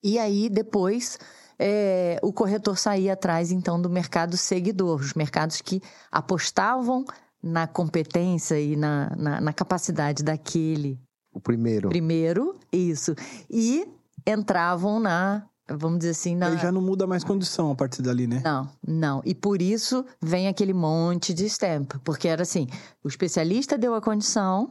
[0.02, 1.18] E aí depois
[1.66, 7.06] é, o corretor saía atrás então do mercado seguidor, os mercados que apostavam
[7.42, 11.00] na competência e na, na, na capacidade daquele.
[11.34, 11.88] O primeiro.
[11.88, 13.16] Primeiro, isso.
[13.50, 13.88] E
[14.28, 16.48] entravam na vamos dizer assim, na...
[16.48, 18.42] Aí já não muda mais condição a partir dali, né?
[18.44, 19.22] Não, não.
[19.24, 21.94] E por isso vem aquele monte de stamp.
[22.04, 22.68] Porque era assim,
[23.02, 24.70] o especialista deu a condição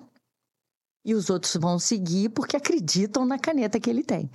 [1.03, 4.31] e os outros vão seguir porque acreditam na caneta que ele tem.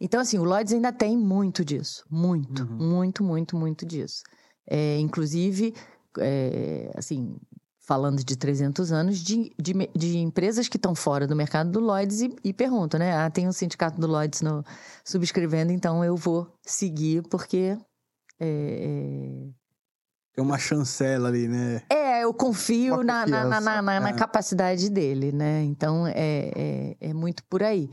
[0.00, 2.04] Então, assim, o Lloyds ainda tem muito disso.
[2.10, 2.76] Muito, uhum.
[2.76, 4.22] muito, muito, muito disso.
[4.66, 5.74] É, inclusive,
[6.18, 7.36] é, assim,
[7.80, 12.20] falando de 300 anos, de, de, de empresas que estão fora do mercado do Lloyds
[12.20, 13.16] e, e perguntam, né?
[13.16, 14.64] Ah, tem um sindicato do Lloyds no,
[15.04, 17.78] subscrevendo, então eu vou seguir porque...
[18.38, 19.46] É,
[20.36, 21.80] é uma chancela ali, né?
[21.88, 24.12] É, eu confio na, na, na, na, na é.
[24.12, 25.62] capacidade dele, né?
[25.62, 27.88] Então, é, é, é, muito por aí.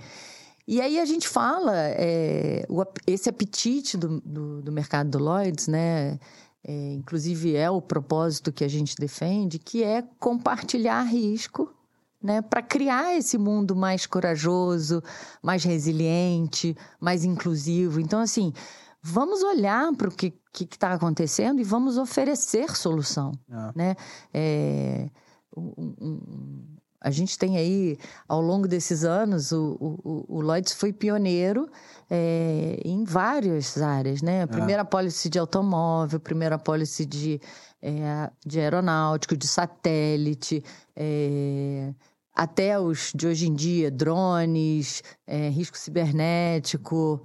[0.67, 5.67] E aí a gente fala, é, o, esse apetite do, do, do mercado do Lloyds,
[5.67, 6.19] né?
[6.65, 11.73] é, inclusive é o propósito que a gente defende, que é compartilhar risco,
[12.21, 15.03] né, para criar esse mundo mais corajoso,
[15.41, 17.99] mais resiliente, mais inclusivo.
[17.99, 18.53] Então, assim,
[19.01, 23.71] vamos olhar para o que está acontecendo e vamos oferecer solução, é.
[23.75, 23.95] né?
[24.33, 25.09] É,
[25.55, 26.72] um, um,
[27.03, 27.97] a gente tem aí,
[28.29, 31.69] ao longo desses anos, o, o, o Lloyds foi pioneiro
[32.09, 34.43] é, em várias áreas, né?
[34.43, 34.83] A primeira é.
[34.83, 37.41] apólice de automóvel, primeira apólice de,
[37.81, 40.63] é, de aeronáutico, de satélite,
[40.95, 41.93] é,
[42.33, 45.03] até os de hoje em dia, drones,
[45.51, 47.21] risco cibernético,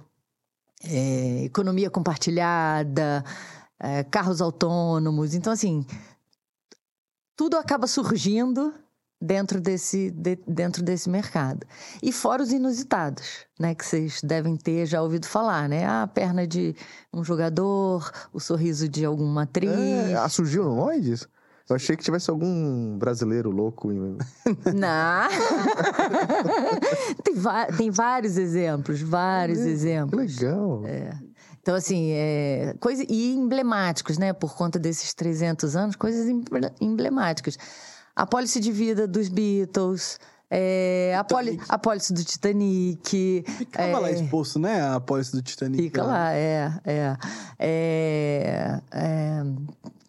[1.43, 3.23] economia compartilhada,
[4.11, 5.33] carros autônomos.
[5.33, 5.83] Então, assim,
[7.35, 8.71] tudo acaba surgindo
[9.21, 11.65] dentro desse, de, dentro desse mercado.
[12.01, 15.85] E fora os inusitados, né, que vocês devem ter já ouvido falar, né?
[15.85, 16.75] A perna de
[17.13, 19.71] um jogador, o sorriso de alguma atriz.
[19.71, 21.27] É, ah, surgiu no Lloyds?
[21.69, 23.89] Eu achei que tivesse algum brasileiro louco.
[24.73, 25.29] Não.
[27.23, 27.35] tem,
[27.77, 30.39] tem vários exemplos, vários é, exemplos.
[30.39, 30.83] Legal.
[30.85, 31.11] É.
[31.61, 34.33] Então, assim, é, coisa, e emblemáticos, né?
[34.33, 36.27] Por conta desses 300 anos, coisas
[36.81, 37.55] emblemáticas
[38.19, 40.19] a pólice de vida dos Beatles,
[40.51, 43.45] é, a, poli, a pólice do Titanic.
[43.47, 44.81] Ficava é, lá exposto, né?
[44.81, 45.83] A pólice do Titanic.
[45.83, 47.17] Fica lá, lá é, é.
[47.57, 48.81] É.
[48.91, 49.43] é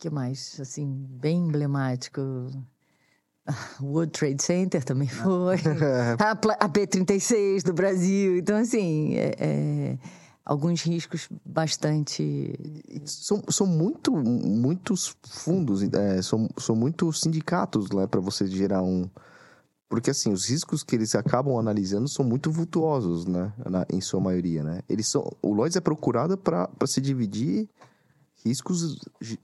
[0.00, 0.58] que mais?
[0.58, 2.20] Assim, bem emblemático.
[3.80, 5.58] World Trade Center também foi.
[6.18, 8.38] a, a P-36 do Brasil.
[8.38, 9.98] Então, assim, é, é
[10.44, 12.58] alguns riscos bastante.
[13.04, 19.08] São, são muito, muitos fundos, é, são, são muitos sindicatos lá para você gerar um.
[19.88, 23.52] Porque assim, os riscos que eles acabam analisando são muito vultuosos, né?
[23.68, 24.80] Na, em sua maioria, né?
[24.88, 27.68] Eles são, o Lloyds é procurado para se dividir
[28.44, 28.98] riscos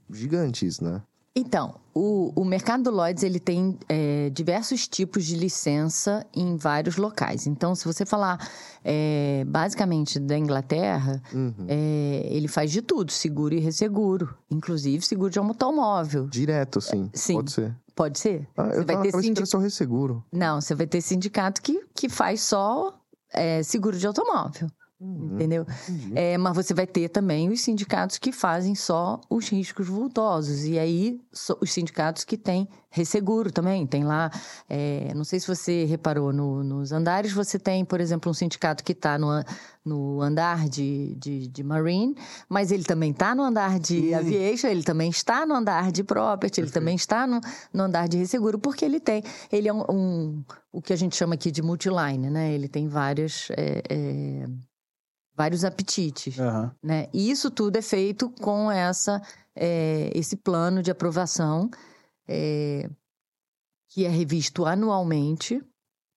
[0.09, 1.03] gigantes, né?
[1.39, 6.97] Então, o, o mercado do Lloyds ele tem é, diversos tipos de licença em vários
[6.97, 7.47] locais.
[7.47, 8.39] Então, se você falar
[8.83, 11.67] é, basicamente da Inglaterra, uhum.
[11.69, 16.27] é, ele faz de tudo, seguro e resseguro, inclusive seguro de automóvel.
[16.27, 17.11] Direto, sim.
[17.13, 17.35] sim.
[17.35, 17.77] Pode ser.
[17.95, 18.49] Pode ser.
[18.57, 19.47] Ah, você eu vai ter sindic...
[19.47, 20.25] só resseguro.
[20.33, 22.99] Não, você vai ter sindicato que, que faz só
[23.31, 24.69] é, seguro de automóvel.
[24.99, 25.67] Uhum, entendeu?
[25.89, 26.13] entendi.
[26.17, 30.65] É, mas você vai ter também os sindicatos que fazem só os riscos vultosos.
[30.65, 33.87] E aí, so- os sindicatos que têm resseguro também.
[33.87, 34.31] Tem lá,
[34.71, 38.83] é, não sei se você reparou, no- nos andares você tem, por exemplo, um sindicato
[38.83, 39.29] que está no,
[39.85, 42.17] no andar de, de, de Marine,
[42.49, 44.17] mas ele também está no andar de Hum.
[44.19, 47.39] Aviation, ele também está no andar de Property, ele também está no,
[47.71, 49.23] no andar de resseguro, porque ele tem,
[49.53, 52.55] ele é um, um- o que a gente chama aqui de multiline, né?
[52.55, 53.49] Ele tem várias...
[53.51, 54.47] é, é,
[55.37, 56.75] vários apetites Aham.
[56.83, 57.09] né?
[57.13, 59.21] E isso tudo é feito com essa,
[59.55, 61.71] é, esse plano de aprovação
[62.27, 62.89] é,
[63.91, 65.63] que é revisto anualmente,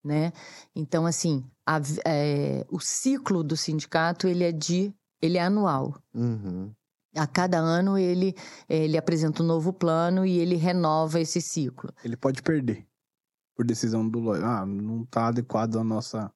[0.04, 0.32] né?
[0.76, 6.02] Então, assim, a é, o ciclo do sindicato ele é de ele é anual.
[6.14, 6.74] Uhum.
[7.16, 8.34] A cada ano ele
[8.68, 11.92] ele apresenta um novo plano e ele renova esse ciclo.
[12.04, 12.86] Ele pode perder.
[13.56, 14.32] Por decisão do.
[14.32, 16.32] Ah, não tá adequado à nossa.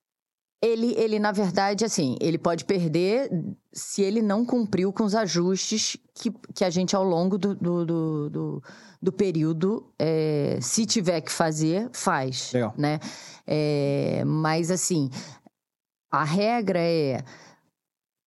[0.66, 3.30] Ele, ele, na verdade, assim, ele pode perder
[3.74, 7.86] se ele não cumpriu com os ajustes que, que a gente, ao longo do, do,
[7.86, 8.64] do, do-
[9.02, 12.54] do período, é, se tiver que fazer, faz.
[12.54, 12.74] Legal.
[12.78, 12.98] Né?
[13.46, 15.10] É, mas, assim,
[16.10, 17.22] a regra é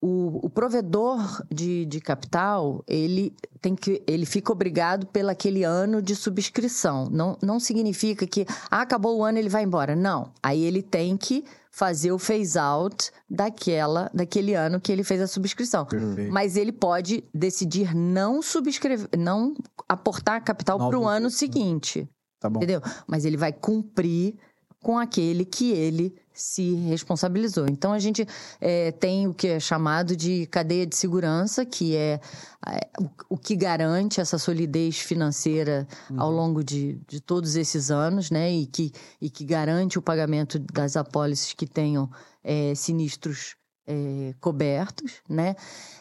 [0.00, 6.02] o, o provedor de, de capital, ele tem que ele fica obrigado pelo aquele ano
[6.02, 7.08] de subscrição.
[7.10, 9.96] Não, não significa que ah, acabou o ano ele vai embora.
[9.96, 10.32] Não.
[10.42, 15.26] Aí ele tem que fazer o phase out daquela, daquele ano que ele fez a
[15.26, 15.84] subscrição.
[15.86, 16.32] Perfeito.
[16.32, 19.54] Mas ele pode decidir não subscrever, não
[19.88, 22.08] aportar capital para o ano seguinte.
[22.38, 22.58] Tá bom.
[22.58, 22.82] Entendeu?
[23.06, 24.36] Mas ele vai cumprir
[24.82, 27.66] com aquele que ele se responsabilizou.
[27.66, 28.26] Então a gente
[28.60, 32.20] eh, tem o que é chamado de cadeia de segurança, que é
[32.66, 38.30] eh, o, o que garante essa solidez financeira ao longo de, de todos esses anos,
[38.30, 38.52] né?
[38.52, 42.10] E que, e que garante o pagamento das apólices que tenham
[42.44, 43.56] eh, sinistros
[43.86, 45.54] eh, cobertos, né?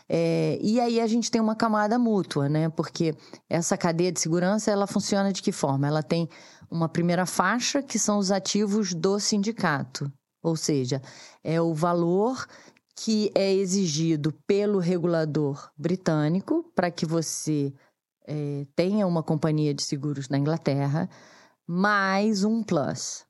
[0.10, 2.70] Eh, e aí a gente tem uma camada mútua, né?
[2.70, 3.16] Porque
[3.50, 5.88] essa cadeia de segurança ela funciona de que forma?
[5.88, 6.28] Ela tem
[6.70, 10.12] uma primeira faixa que são os ativos do sindicato,
[10.46, 11.02] ou seja,
[11.43, 12.46] é o valor
[12.96, 17.74] que é exigido pelo regulador britânico para que você
[18.28, 21.10] eh, tenha uma companhia de seguros na Inglaterra,
[21.68, 23.26] mais um plus.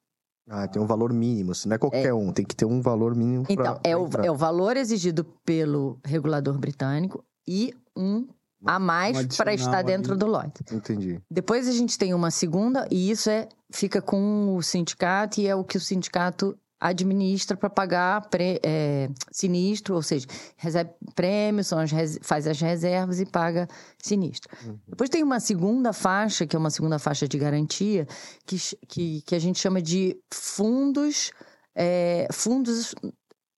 [0.47, 1.55] Ah, tem um valor mínimo.
[1.55, 4.07] Se não é qualquer um, tem que ter um valor mínimo pra, Então, é o,
[4.23, 8.27] é o valor exigido pelo regulador britânico e um
[8.65, 10.19] a mais Um para estar dentro ali.
[10.19, 10.53] do Lloyd.
[10.71, 11.21] Entendi.
[11.29, 15.55] Depois a gente tem uma segunda, e isso é fica com o sindicato, e é
[15.55, 16.57] o que o sindicato
[16.87, 23.19] administra para pagar pré- é, sinistro, ou seja, recebe prêmios, são as faz as reservas
[23.19, 23.67] e paga
[24.01, 24.55] sinistro.
[24.87, 28.07] Depois tem uma segunda faixa, que é uma segunda faixa de garantia,
[28.45, 28.57] que,
[28.87, 31.31] que, que a gente chama de fundos,
[31.75, 32.93] é, fundos,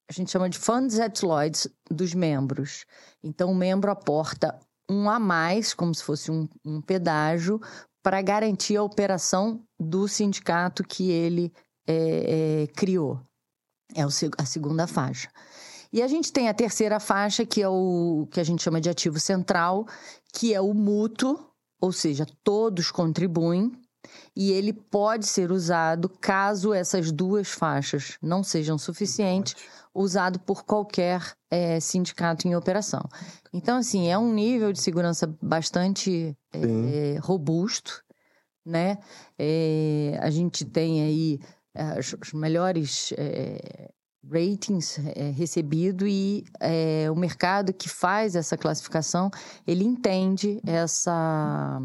[0.10, 2.86] a gente chama de funds at Lloyds dos membros.
[3.24, 4.58] Então o membro aporta
[4.90, 7.60] um a mais, como se fosse um, um pedágio,
[8.02, 11.52] para garantir a operação do sindicato que ele
[11.88, 13.20] é, é, criou.
[13.96, 15.30] É a segunda faixa.
[15.92, 18.90] E a gente tem a terceira faixa, que é o que a gente chama de
[18.90, 19.88] ativo central,
[20.34, 21.40] que é o mútuo,
[21.80, 23.72] ou seja, todos contribuem,
[24.36, 29.56] e ele pode ser usado caso essas duas faixas não sejam suficientes,
[29.94, 33.04] usado por qualquer eh, sindicato em operação.
[33.52, 36.90] Então, assim, é um nível de segurança bastante Sim.
[36.94, 38.04] eh, robusto,
[38.64, 39.00] né?
[39.40, 41.40] Eh, a gente tem aí
[41.98, 43.90] os, os melhores eh,
[44.30, 49.30] ratings eh, recebidos e eh, o mercado que faz essa classificação,
[49.66, 51.80] ele entende essa,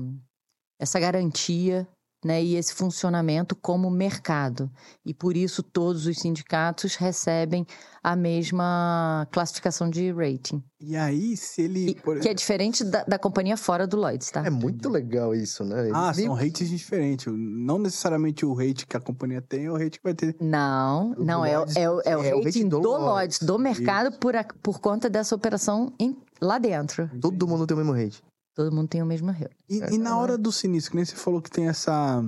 [0.79, 1.87] essa garantia
[2.25, 4.71] né, e esse funcionamento como mercado.
[5.05, 7.67] E por isso todos os sindicatos recebem
[8.03, 10.63] a mesma classificação de rating.
[10.81, 11.91] E aí, se ele.
[11.91, 14.45] E- por que é diferente da, da companhia fora do Lloyds, tá?
[14.45, 15.83] É muito legal isso, né?
[15.83, 17.27] Eles Ah, nem- são rates diferentes.
[17.33, 20.37] Não necessariamente o rate que a companhia tem é o rate que vai ter.
[20.41, 22.81] Não, O não, é, o- Lloyds é, o- é o é o rating rating do,
[22.81, 23.39] do Lloyds, Lloyds.
[23.41, 27.09] do mercado, por, a- por conta dessa operação em- lá dentro.
[27.21, 28.23] Todo mundo tem o mesmo rate.
[28.55, 29.55] Todo mundo tem o mesmo rating.
[29.69, 32.25] E, e na hora do sinistro, que nem você falou que tem essa,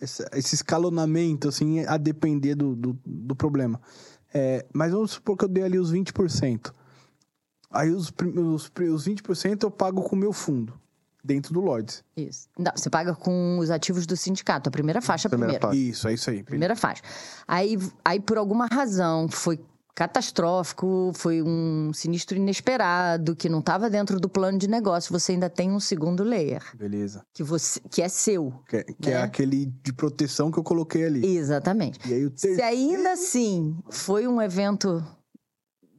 [0.00, 3.80] essa- esse escalonamento, assim, a depender do, do, do problema.
[4.34, 6.72] É, mas vamos supor que eu dei ali os 20%.
[7.70, 10.74] Aí os, os, os 20% eu pago com o meu fundo,
[11.22, 12.02] dentro do Lloyds.
[12.16, 12.48] Isso.
[12.58, 15.76] Não, você paga com os ativos do sindicato, a primeira faixa Primeira primeiro.
[15.78, 15.90] faixa.
[15.90, 16.42] Isso, é isso aí.
[16.42, 17.02] Primeira faixa.
[17.46, 19.60] Aí, aí, por alguma razão, foi
[19.94, 25.50] catastrófico, foi um sinistro inesperado, que não estava dentro do plano de negócio, você ainda
[25.50, 27.24] tem um segundo layer, Beleza.
[27.34, 28.52] que, você, que é seu.
[28.68, 29.22] Que, é- que é Né?
[29.22, 31.24] aquele de proteção que eu coloquei ali.
[31.36, 31.98] Exatamente.
[32.08, 32.62] E aí o Se terceiro...
[32.64, 35.04] ainda assim foi um evento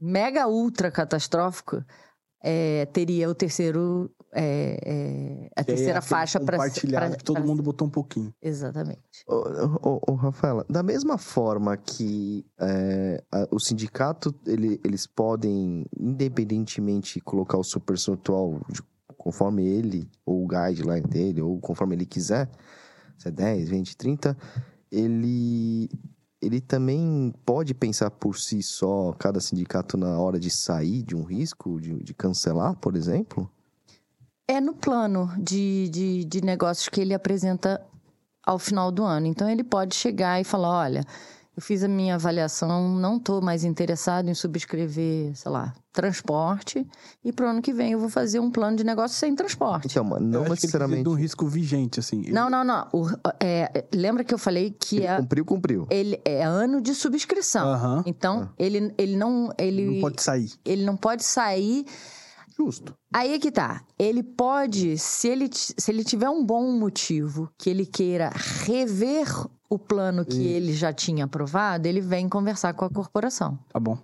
[0.01, 1.83] mega ultra catastrófico,
[2.43, 4.09] é, teria o terceiro.
[4.33, 6.57] É, é, a é terceira aquele faixa para.
[6.57, 8.33] compartilhado que todo mundo botou um pouquinho.
[8.41, 9.01] Exatamente.
[9.27, 9.35] Ô,
[9.89, 17.19] ô, ô, Rafaela, da mesma forma que é, a- o sindicato, ele- eles podem, independentemente,
[17.21, 18.81] colocar o seu percentual de-
[19.17, 22.49] conforme ele, ou o guideline dele, ou conforme ele quiser,
[23.17, 24.35] se é 10, 20, 30,
[24.91, 25.89] ele,
[26.41, 31.23] ele também pode pensar por si só, cada sindicato, na hora de sair de um
[31.23, 33.49] risco, de, de cancelar, por exemplo?
[34.51, 37.81] É no plano de, de, de negócios que ele apresenta
[38.45, 39.27] ao final do ano.
[39.27, 41.05] Então, ele pode chegar e falar: olha,
[41.55, 46.85] eu fiz a minha avaliação, não estou mais interessado em subscrever, sei lá, transporte,
[47.23, 49.87] e para o ano que vem eu vou fazer um plano de negócio sem transporte.
[49.89, 51.07] Então, não necessariamente.
[51.07, 52.29] um risco vigente, assim.
[52.31, 52.87] Não, não, não.
[52.91, 53.07] O-
[53.39, 55.87] é, lembra que eu falei que Ele é, cumpriu, cumpriu.
[55.89, 57.67] ele é ano de subscrição.
[57.69, 58.03] Aham.
[58.05, 59.49] Então, ele, ele não.
[59.57, 60.51] Ele, Não pode sair.
[60.65, 61.85] ele não pode sair
[62.63, 62.93] Justo.
[63.11, 63.83] Aí é que tá.
[63.97, 68.31] Ele pode, se ele, se ele tiver um bom motivo que ele queira
[68.63, 69.27] rever
[69.67, 73.97] o plano que ele já tinha aprovado, ele vem conversar com a corporação, Tá bom.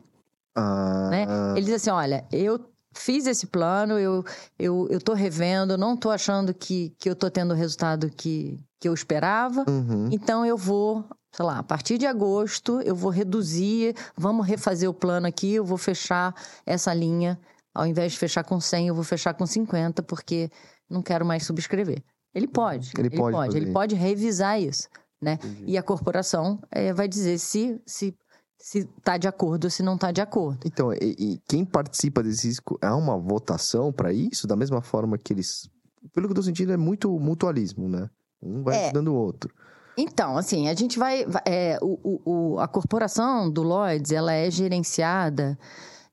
[0.55, 1.27] Ah, né?
[1.55, 2.59] Ele diz assim, olha, eu
[2.95, 4.23] fiz esse plano, eu,
[4.57, 8.59] eu, eu tô revendo, não tô achando que, que eu tô tendo o resultado que,
[8.79, 10.09] que eu esperava, uhum.
[10.11, 14.93] então eu vou, sei lá, a partir de agosto eu vou reduzir, vamos refazer o
[14.95, 16.33] plano aqui, eu vou fechar
[16.65, 17.39] essa linha.
[17.77, 20.49] Ao invés de fechar com 100, eu vou fechar com 50, porque
[20.89, 22.03] não quero mais subscrever.
[22.33, 22.91] Ele pode.
[22.97, 24.87] Ele pode fazer Ele pode revisar isso,
[25.21, 25.33] né?
[25.33, 25.63] Entendi.
[25.67, 28.15] E a corporação eh, vai dizer se se
[28.59, 30.59] se tá de acordo ou se não tá de acordo.
[30.65, 34.47] Então, e, e quem participa desse risco, há uma votação para isso?
[34.47, 35.69] Da mesma forma que eles.
[36.11, 38.09] Pelo que eu tô sentindo, é muito mutualismo, né?
[38.41, 38.83] Um vai É.
[38.85, 39.53] ajudando o outro.
[39.95, 41.25] Então, assim, a gente vai.
[41.45, 42.21] é, o, o-
[42.55, 45.57] o- a corporação do Lloyds, ela é gerenciada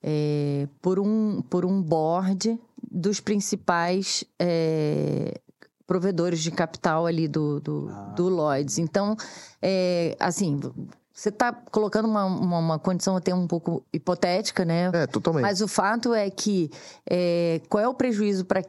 [0.07, 2.61] é, por, um, por um board
[2.93, 5.41] dos principais é,
[5.87, 8.13] provedores de capital ali do, do, Ah.
[8.15, 8.77] do Lloyds.
[8.79, 9.17] Então,
[9.63, 10.61] é, assim,
[11.13, 14.91] você está colocando uma, uma, uma condição até um pouco hipotética, né?
[14.93, 15.43] É, totalmente.
[15.43, 16.71] Mas o fato é que
[17.09, 18.63] é, qual é o prejuízo para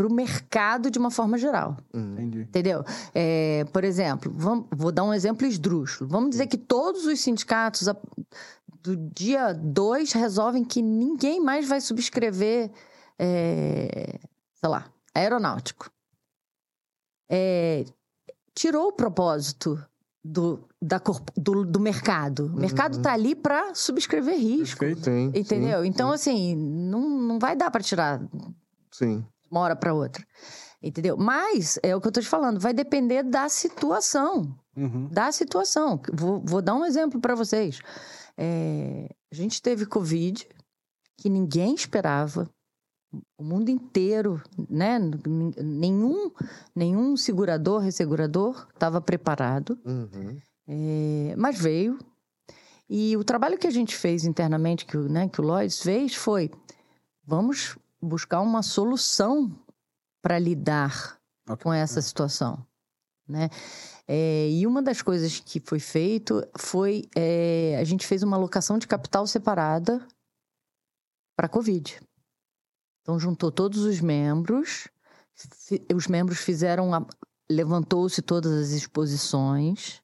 [0.00, 1.76] o mercado de uma forma geral?
[1.92, 2.12] Hum.
[2.14, 2.40] Entendi.
[2.42, 2.84] Entendeu?
[3.14, 6.08] É, por exemplo, vamos- vou dar um exemplo esdrúxulo.
[6.08, 7.88] Vamos dizer que todos os sindicatos
[8.88, 12.70] do dia 2 resolvem que ninguém mais vai subscrever,
[13.18, 14.18] é,
[14.54, 15.90] sei lá, aeronáutico.
[17.30, 17.84] É,
[18.54, 19.78] tirou o propósito
[20.24, 22.46] do, da corp- do, do mercado.
[22.46, 24.80] O mercado está ali para subscrever risco.
[24.80, 25.04] Perfeito.
[25.04, 25.82] Sim, Entendeu?
[25.82, 28.20] sim, então, assim, não, não vai dar para tirar
[28.90, 29.18] Sim.
[29.42, 30.24] de uma hora para outra.
[30.82, 31.16] Entendeu?
[31.16, 34.56] Mas, é o que eu tô te falando, vai depender da situação.
[34.76, 35.08] Uhum.
[35.10, 36.00] Da situação.
[36.12, 37.80] Vou, vou dar um exemplo para vocês.
[38.40, 40.48] É, a gente teve Covid,
[41.16, 42.48] que ninguém esperava.
[43.38, 44.98] O mundo inteiro, né?
[45.56, 46.30] Nenhum,
[46.76, 49.78] nenhum segurador, ressegurador estava preparado.
[49.84, 50.38] Uhum.
[50.68, 51.98] É, mas veio.
[52.88, 56.14] E o trabalho que a gente fez internamente, que, o- né, que o Lloyds fez,
[56.14, 56.50] foi:
[57.24, 59.58] vamos buscar uma solução
[60.22, 61.18] para lidar
[61.48, 61.62] Ok.
[61.64, 62.64] com essa situação.
[63.26, 63.48] Né?
[64.10, 68.78] É, e uma das coisas que foi feito foi: é, a gente fez uma alocação
[68.78, 70.06] de capital separada
[71.36, 72.00] para a Covid.
[73.02, 74.88] Então, juntou todos os membros,
[75.94, 76.90] os membros fizeram.
[77.50, 80.02] Levantou-se todas as exposições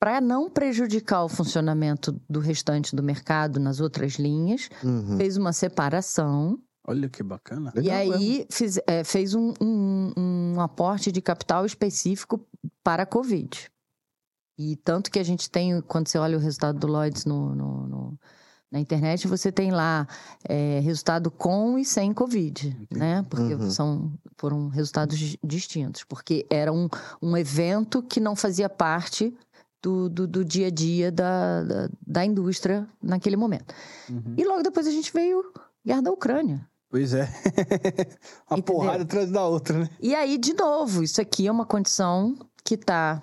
[0.00, 5.16] para não prejudicar o funcionamento do restante do mercado nas outras linhas, Uhum.
[5.16, 7.72] fez uma separação Olha que bacana.
[7.76, 10.12] e Legal aí fiz- é, fez um, um-
[10.54, 12.46] um aporte de capital específico
[12.82, 13.70] para a Covid.
[14.58, 17.86] E tanto que a gente tem, quando você olha o resultado do Lloyds no, no-
[17.86, 18.18] no-
[18.70, 20.06] na internet, você tem lá
[20.46, 23.24] é, resultado com e sem Covid, né?
[23.30, 23.70] Porque Uhum.
[23.70, 26.04] são, foram resultados di- distintos.
[26.04, 26.88] Porque era um,
[27.22, 29.34] um evento que não fazia parte
[29.82, 33.72] do, do, do dia a dia da, da, da indústria naquele momento.
[34.10, 34.34] Uhum.
[34.36, 35.42] E logo depois a gente veio
[35.86, 36.68] guerra da Ucrânia.
[36.90, 37.24] Pois é.
[38.50, 38.62] Uma Entendeu?
[38.64, 39.90] porrada atrás da outra, né?
[40.00, 42.34] E aí, de novo, isso aqui é uma condição
[42.68, 43.22] que está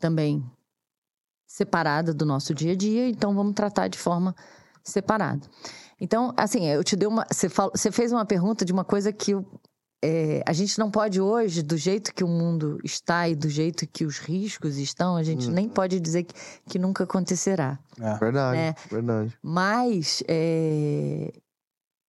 [0.00, 0.44] também
[1.46, 4.34] separada do nosso dia a dia, então vamos tratar de forma
[4.82, 5.46] separada.
[6.00, 7.24] Então, assim, eu te dei uma.
[7.30, 9.32] Você, fez uma pergunta de uma coisa que
[10.02, 13.86] é, a gente não pode hoje, do jeito que o mundo está e do jeito
[13.86, 16.34] que os riscos estão, a gente nem pode dizer que,
[16.68, 17.78] que nunca acontecerá.
[18.00, 18.18] É.
[18.18, 18.74] Verdade, né?
[18.90, 19.38] verdade.
[19.40, 21.32] Mas é,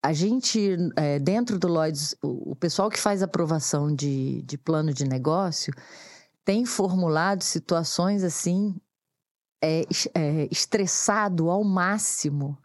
[0.01, 4.93] a gente, é, dentro do Lloyds, o, o pessoal que faz aprovação de, de plano
[4.93, 5.73] de negócio
[6.45, 8.75] tem formulado situações assim
[9.61, 9.81] é,
[10.15, 12.57] é, estressado ao máximo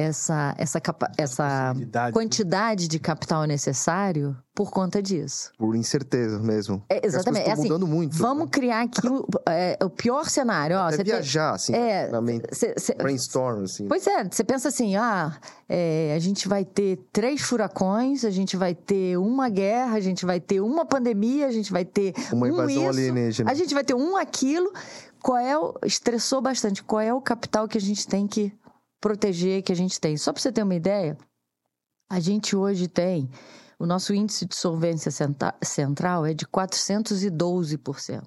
[0.00, 1.74] essa, essa, capa, essa
[2.12, 5.52] quantidade de capital necessário por conta disso.
[5.58, 6.82] Por incerteza mesmo.
[6.88, 7.48] É, exatamente.
[7.48, 8.16] É assim, mudando muito.
[8.16, 8.50] Vamos né?
[8.50, 10.76] criar aqui o, é, o pior cenário.
[10.76, 12.10] Ó, você viajar, tem, assim, é,
[12.52, 13.86] cê, cê, brainstorm, assim.
[13.88, 15.38] Pois é, você pensa assim, ah,
[15.68, 20.26] é, a gente vai ter três furacões, a gente vai ter uma guerra, a gente
[20.26, 23.50] vai ter uma pandemia, a gente vai ter uma um invasão isso, alienígena.
[23.50, 24.72] A gente vai ter um aquilo.
[25.22, 25.74] Qual é o...
[25.84, 26.82] Estressou bastante.
[26.82, 28.52] Qual é o capital que a gente tem que
[29.00, 30.16] proteger que a gente tem.
[30.16, 31.16] Só para você ter uma ideia,
[32.08, 33.30] a gente hoje tem
[33.80, 35.10] o nosso índice de solvência
[35.62, 38.22] central é de 412%.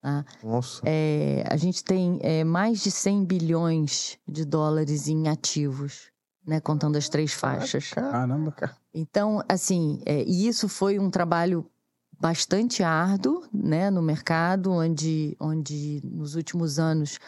[0.00, 0.24] Tá?
[0.42, 0.80] Nossa.
[0.86, 6.10] É, a gente tem é, mais de 100 bilhões de dólares em ativos,
[6.46, 7.90] né, contando as três faixas.
[7.90, 8.54] Caramba.
[8.94, 11.70] Então, assim, é, e isso foi um trabalho
[12.18, 17.18] bastante árduo né, no mercado, onde, onde nos últimos anos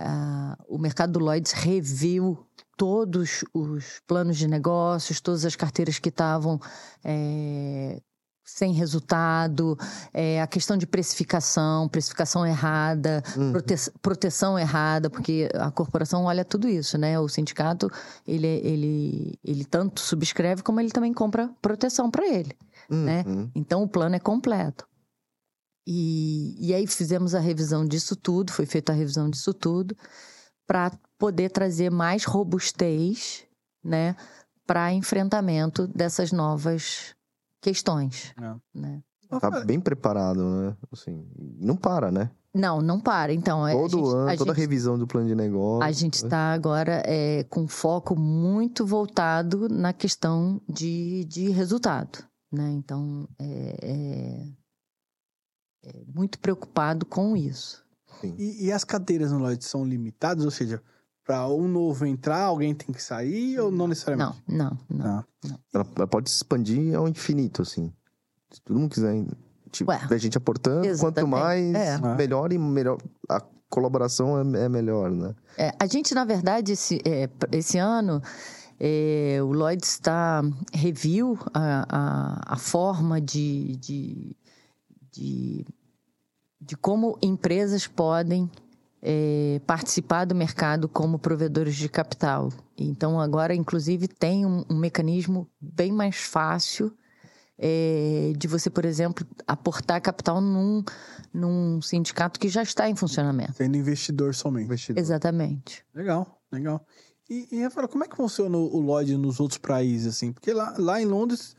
[0.00, 2.46] Uh, o mercado do Lloyds reviu
[2.76, 6.58] todos os planos de negócios, todas as carteiras que estavam
[7.04, 8.00] é,
[8.42, 9.78] sem resultado,
[10.12, 13.52] é, a questão de precificação, precificação errada, uhum.
[13.52, 17.18] prote proteção errada, porque a corporação olha tudo isso, né?
[17.20, 17.90] O sindicato,
[18.26, 22.56] ele, ele, ele tanto subscreve como ele também compra proteção para ele,
[22.88, 23.24] né?
[23.26, 23.34] uhum.
[23.42, 23.48] né?
[23.54, 24.89] Então, o plano é completo.
[25.86, 29.96] E, e aí fizemos a revisão disso tudo, foi feita a revisão disso tudo,
[30.66, 33.44] para poder trazer mais robustez,
[33.82, 34.14] né,
[34.66, 37.14] para enfrentamento dessas novas
[37.60, 38.32] questões.
[38.40, 38.78] É.
[38.78, 39.02] Né?
[39.40, 40.76] Tá bem preparado, né?
[40.92, 41.24] Assim,
[41.58, 42.30] não para, né?
[42.52, 43.32] Não, não para.
[43.32, 45.82] Então, é, todo a gente, ano, a toda gente, revisão do plano de negócio.
[45.84, 52.70] A gente está agora é, com foco muito voltado na questão de, de resultado, né?
[52.72, 54.46] Então, é é,
[56.14, 57.84] muito preocupado com isso.
[58.22, 60.44] E, e, as cadeiras no Lloyd são limitadas?
[60.44, 60.82] Ou seja,
[61.24, 64.42] para um novo entrar, alguém tem que sair ou não necessariamente?
[64.46, 65.06] Não, não, não.
[65.06, 65.24] Ah.
[65.44, 65.58] não.
[65.72, 67.92] Ela, ela, pode se expandir ao infinito, assim.
[68.50, 69.24] Se todo mundo quiser.
[69.70, 71.14] Tipo, a gente aportando, exatamente.
[71.14, 71.98] quanto mais, é.
[72.16, 72.98] melhor e melhor.
[73.28, 75.34] A colaboração é, é melhor, né?
[75.56, 78.20] É, a gente, na verdade, esse, é, esse ano.
[78.82, 84.34] É, o Lloyd está reviu a, a, a forma de, de
[85.12, 85.66] de,
[86.60, 88.50] de como empresas podem
[89.02, 92.52] é, participar do mercado como provedores de capital.
[92.76, 96.92] Então, agora, inclusive, tem um, um mecanismo bem mais fácil
[97.58, 100.82] é, de você, por exemplo, aportar capital num,
[101.32, 103.52] num sindicato que já está em funcionamento.
[103.52, 104.64] Sendo investidor somente.
[104.64, 105.00] Investidor.
[105.00, 105.84] Exatamente.
[105.94, 106.86] Legal, legal.
[107.28, 110.32] E, e Rafael, como é que funciona o Lloyd nos outros países, assim?
[110.32, 111.54] Porque lá, lá em Londres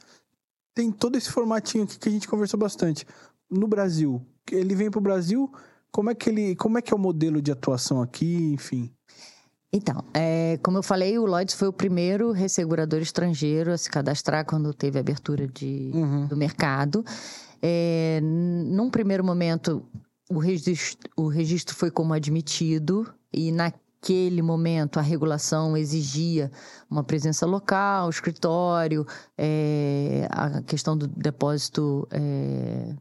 [0.74, 3.06] tem todo esse formatinho aqui que a gente conversou bastante
[3.52, 5.52] no Brasil, ele vem para o Brasil,
[5.92, 8.92] como é que ele, como é que é o modelo de atuação aqui, enfim?
[9.74, 14.46] Então, é, como eu falei, o Lloyds foi o primeiro ressegurador estrangeiro a se cadastrar
[14.46, 16.28] quando teve abertura de, uhum.
[16.28, 17.06] do mercado.
[17.62, 19.86] É, num primeiro momento,
[20.30, 26.52] o registro, o registro foi como admitido e naquele momento a regulação exigia
[26.90, 29.06] uma presença local, escritório,
[29.38, 32.94] é, a questão do depósito é,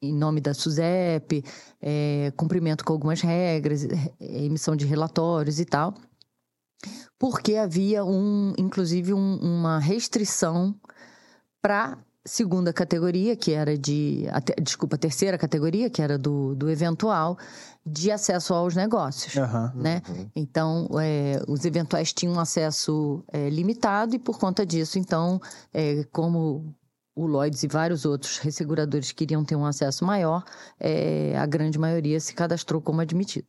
[0.00, 1.44] em nome da SUSEP,
[1.80, 3.86] é, cumprimento com algumas regras,
[4.20, 5.94] emissão de relatórios e tal,
[7.18, 10.74] porque havia um, inclusive um, uma restrição
[11.62, 14.26] para segunda categoria, que era de.
[14.30, 17.38] A, desculpa, terceira categoria, que era do, do eventual,
[17.84, 19.34] de acesso aos negócios.
[19.36, 20.02] Uhum, né?
[20.08, 20.30] Uhum.
[20.34, 25.40] Então, é, os eventuais tinham acesso é, limitado e, por conta disso, então,
[25.72, 26.74] é, como
[27.16, 30.44] o Lloyds e vários outros resseguradores queriam ter um acesso maior,
[30.78, 33.48] é, a grande maioria se cadastrou como admitida.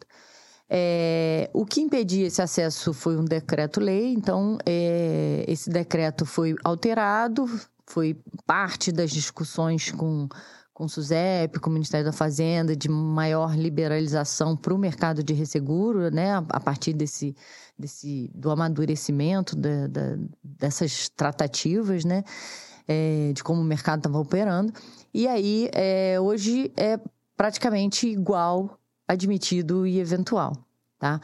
[0.69, 7.45] É, o que impedia esse acesso foi um decreto-lei, então é, esse decreto foi alterado,
[7.85, 10.29] foi parte das discussões com,
[10.73, 15.33] com o SUSEP, com o Ministério da Fazenda, de maior liberalização para o mercado de
[15.33, 17.35] resseguro, né, a, partir desse,
[17.77, 19.57] desse, do amadurecimento
[20.41, 22.23] dessas tratativas, né
[22.87, 24.73] é, de como o mercado estava operando.
[25.13, 26.99] E aí, é, hoje é
[27.35, 30.57] praticamente igual admitido e eventual,
[30.99, 31.21] tá?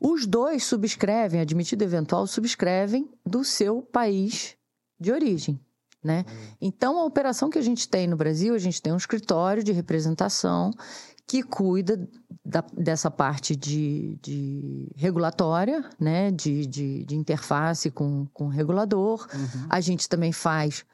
[0.00, 4.56] Os dois subscrevem, admitido e eventual, subscrevem do seu país
[4.98, 5.60] de origem,
[6.02, 6.24] né?
[6.60, 9.72] Então, a operação que a gente tem no Brasil, a gente tem um escritório de
[9.72, 10.72] representação
[11.28, 12.08] que cuida
[12.42, 16.30] da, dessa parte de, de regulatória, né?
[16.30, 19.28] De, de, de, interface com, com o regulador.
[19.34, 19.66] Uhum.
[19.68, 20.84] A gente também faz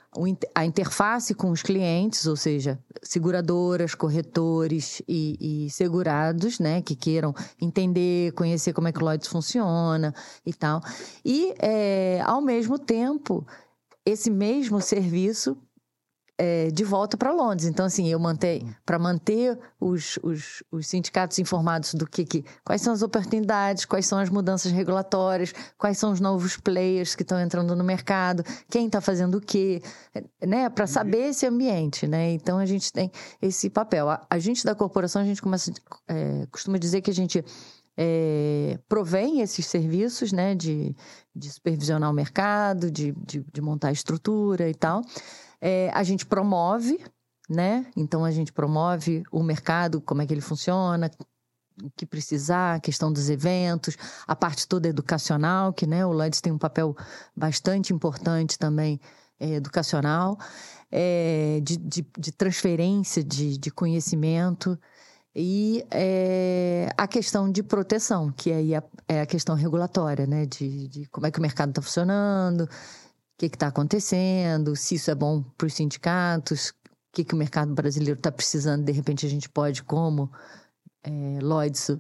[0.55, 7.35] a interface com os clientes, ou seja, seguradoras, corretores e, e, segurados, né, que queiram
[7.61, 10.14] entender, conhecer como é que o Lloyds funciona
[10.47, 10.80] e tal.
[11.24, 13.45] E, é, ao mesmo tempo,
[14.07, 15.57] esse mesmo serviço
[16.37, 17.66] é, de volta para Londres.
[17.66, 22.82] Então, assim, eu manter para manter os, os, os, sindicatos informados do que, que, quais
[22.82, 27.41] são as oportunidades, quais são as mudanças regulatórias, quais são os novos players que estão
[27.41, 29.80] entrando no mercado, quem está fazendo o quê,
[30.45, 30.68] né?
[30.68, 32.32] Para saber esse ambiente, né?
[32.32, 33.11] Então a gente tem
[33.41, 34.09] esse papel.
[34.11, 35.72] A, a gente da corporação a gente começa,
[36.09, 37.45] é, costuma dizer que a gente
[37.97, 40.55] é, provém esses serviços, né?
[40.57, 40.97] De,
[41.35, 45.03] de supervisionar o mercado, de, de, de montar a estrutura e tal.
[45.67, 47.03] É, a gente promove,
[47.49, 47.87] né?
[47.97, 51.11] Então a gente promove o mercado, como é que ele funciona,
[51.83, 53.97] o que precisar, a questão dos eventos,
[54.27, 56.95] a parte toda educacional, que né, o LEDS tem um papel
[57.35, 59.01] bastante importante também
[59.41, 60.39] é, educacional,
[60.93, 64.79] é, de, de, de, transferência de, de conhecimento
[65.35, 70.45] e é, a questão de proteção, que aí é, é a questão regulatória, né?
[70.45, 72.69] De, de como é que o mercado está funcionando,
[73.35, 76.74] o que está acontecendo, se isso é bom para os sindicatos, o
[77.12, 80.30] que, que o mercado brasileiro está precisando, de repente a gente pode, como
[81.03, 81.91] é, Lloyds,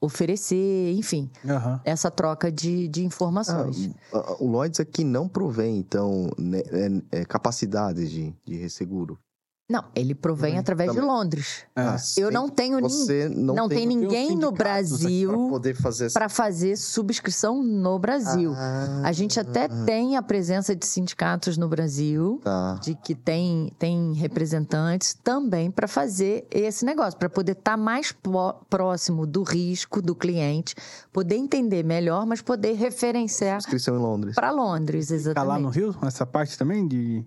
[0.00, 1.78] oferecer, enfim, uhum.
[1.84, 3.94] essa troca de, de informações.
[4.12, 6.58] Ah, o Lloyds aqui não provém, então, né,
[7.12, 9.16] é, é, capacidades de, de resseguro.
[9.72, 11.02] Não, ele provém através Também.
[11.02, 11.64] de Londres.
[11.74, 16.12] Ah, eu não tenho Você não, não tem, tem ninguém no Brasil para poder fazer
[16.12, 18.52] para fazer subscrição no Brasil.
[18.54, 19.84] Ah, a gente até ah.
[19.86, 22.78] tem a presença de sindicatos no Brasil, tá.
[22.82, 28.14] de que tem, tem representantes também para fazer esse negócio, para poder estar tá mais
[28.68, 30.74] próximo do risco do cliente,
[31.10, 33.62] poder entender melhor, mas poder referenciar.
[33.62, 34.34] Subscrição em Londres.
[34.34, 35.30] Para Londres, exatamente.
[35.30, 37.24] Está lá no Rio, essa parte também de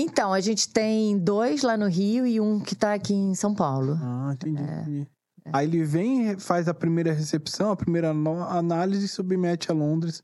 [0.00, 3.52] então, a gente tem dois lá no Rio e um que tá aqui em São
[3.52, 3.98] Paulo.
[4.00, 5.08] Ah, entendi.
[5.44, 5.50] É.
[5.52, 10.22] Aí ele vem, faz a primeira recepção, a primeira análise e submete a Londres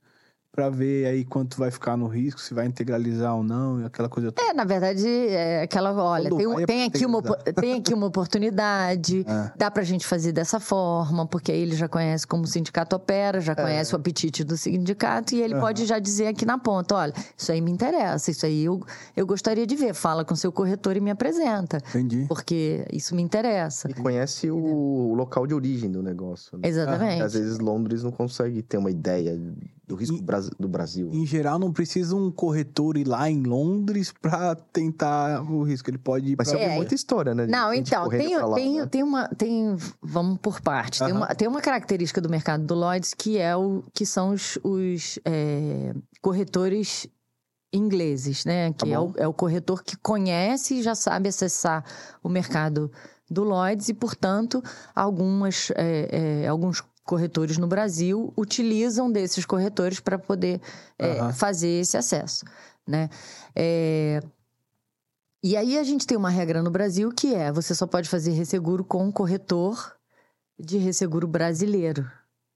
[0.54, 4.08] para ver aí quanto vai ficar no risco, se vai integralizar ou não, e aquela
[4.08, 4.48] coisa toda.
[4.48, 9.24] É, na verdade, é aquela, olha, tem, um, tem, aqui uma, tem aqui uma oportunidade,
[9.26, 9.52] é.
[9.56, 13.40] dá pra gente fazer dessa forma, porque aí ele já conhece como o sindicato opera,
[13.40, 13.56] já é.
[13.56, 13.96] conhece é.
[13.96, 15.60] o apetite do sindicato, e ele uhum.
[15.60, 18.80] pode já dizer aqui na ponta, olha, isso aí me interessa, isso aí eu,
[19.16, 21.78] eu gostaria de ver, fala com seu corretor e me apresenta.
[21.88, 22.26] Entendi.
[22.28, 23.90] Porque isso me interessa.
[23.90, 26.56] E conhece o, o local de origem do negócio.
[26.58, 26.68] Né?
[26.68, 27.22] Exatamente.
[27.22, 29.36] Às vezes Londres não consegue ter uma ideia
[29.86, 30.18] do risco
[30.58, 31.10] do Brasil.
[31.12, 35.90] Em geral, não precisa um corretor ir lá em Londres para tentar o risco.
[35.90, 36.60] Ele pode ir Mas pra...
[36.60, 37.46] é muita história, né?
[37.46, 38.86] Não, então, tem, lá, tem, né?
[38.86, 39.28] tem uma.
[39.28, 41.04] Tem, vamos por parte.
[41.04, 44.58] Tem, uma, tem uma característica do mercado do Lloyds que, é o, que são os,
[44.62, 47.06] os é, corretores
[47.72, 48.72] ingleses, né?
[48.72, 51.84] Que tá é, o, é o corretor que conhece e já sabe acessar
[52.22, 52.90] o mercado
[53.30, 54.62] do Lloyds e, portanto,
[54.94, 60.60] algumas, é, é, alguns corretores no Brasil utilizam desses corretores para poder
[60.98, 62.44] é, fazer esse acesso,
[62.86, 63.08] né?
[63.54, 64.20] É...
[65.42, 68.32] E aí a gente tem uma regra no Brasil que é você só pode fazer
[68.32, 69.94] resseguro com um corretor
[70.58, 72.10] de resseguro brasileiro,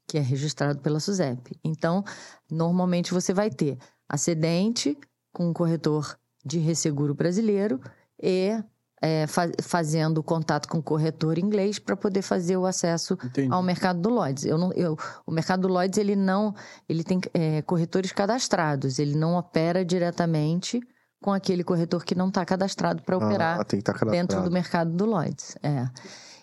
[0.07, 1.59] que é registrado pela SUSEP.
[1.63, 2.03] Então,
[2.51, 3.77] normalmente você vai ter
[4.09, 4.97] acidente
[5.31, 7.79] com um corretor de resseguro brasileiro
[8.19, 8.63] e
[9.01, 13.53] é, fa fazendo contato com o corretor inglês para poder fazer o acesso Entendi.
[13.53, 14.45] ao mercado do Lloyds.
[14.45, 14.97] Eu não, eu,
[15.27, 16.55] o mercado do Lloyds ele não,
[16.89, 20.81] ele tem é, corretores cadastrados, ele não opera diretamente
[21.21, 25.05] com aquele corretor que não está cadastrado para ah, operar tá dentro do mercado do
[25.05, 25.57] Lloyds.
[25.63, 25.89] É.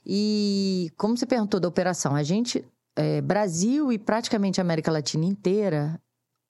[0.06, 2.64] E como você perguntou da operação, a gente,
[2.96, 6.00] é, Brasil e praticamente América Latina inteira,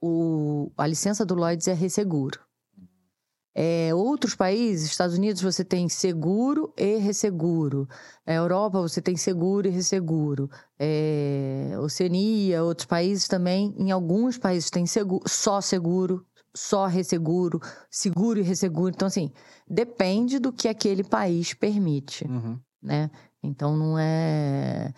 [0.01, 2.39] o, a licença do Lloyds é resseguro.
[3.57, 7.87] É, outros países, Estados Unidos, você tem seguro e resseguro.
[8.27, 10.49] Na Europa, você tem seguro e resseguro.
[10.77, 13.73] É, Oceania, outros países também.
[13.77, 18.93] Em alguns países tem seguro, só seguro, só resseguro, seguro e resseguro.
[18.93, 19.31] Então, assim,
[19.65, 22.59] depende do que aquele país permite, uhum.
[22.83, 23.09] né?
[23.41, 24.93] Então, não é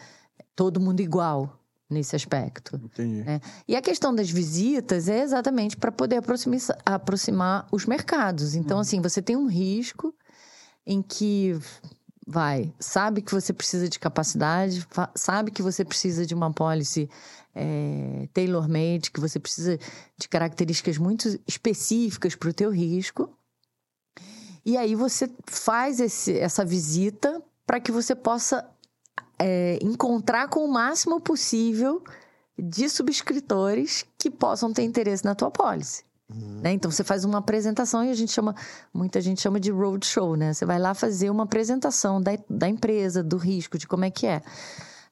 [0.55, 1.56] todo mundo igual
[1.89, 2.75] nesse aspecto.
[2.75, 3.23] Entendi.
[3.23, 3.39] Né?
[3.67, 8.55] E a questão das visitas é exatamente para poder aproximar, aproximar os mercados.
[8.55, 8.81] Então, uhum.
[8.81, 10.13] assim, você tem um risco
[10.85, 11.57] em que
[12.25, 14.85] vai, sabe que você precisa de capacidade,
[15.15, 17.09] sabe que você precisa de uma policy
[17.55, 19.79] é, tailor-made, que você precisa
[20.17, 23.33] de características muito específicas para o teu risco.
[24.65, 28.69] E aí você faz esse, essa visita para que você possa
[29.39, 32.03] é, encontrar com o máximo possível
[32.57, 36.03] de subscritores que possam ter interesse na tua pólice.
[36.29, 36.59] Uhum.
[36.61, 36.73] Né?
[36.73, 38.55] Então você faz uma apresentação e a gente chama,
[38.93, 40.53] muita gente chama de roadshow, né?
[40.53, 44.27] Você vai lá fazer uma apresentação da, da empresa, do risco, de como é que
[44.27, 44.41] é.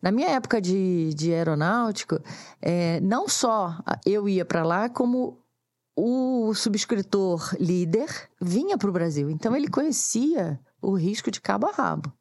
[0.02, 2.20] Na minha época de, de aeronáutico,
[2.62, 5.40] é, não só eu ia para lá, como
[5.96, 8.10] o subscritor líder
[8.42, 9.30] vinha para o Brasil.
[9.30, 12.12] Então ele conhecia o risco de cabo a rabo.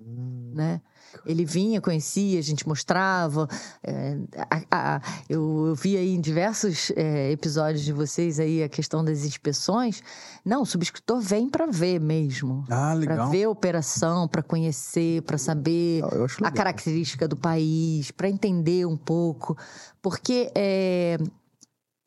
[0.00, 0.52] Hum.
[0.54, 0.80] Né?
[1.24, 3.48] Ele vinha, conhecia, a gente mostrava.
[3.82, 4.16] É,
[4.50, 9.04] a, a, eu, eu, vi aí em diversos é, episódios de vocês aí a questão
[9.04, 10.02] das inspeções.
[10.44, 12.64] Não, o subscritor vem para ver mesmo.
[12.70, 13.16] Ah, legal.
[13.16, 16.02] Para ver a operação, para conhecer, para saber
[16.42, 19.56] a característica do país, para entender um pouco.
[20.02, 21.18] Porque é,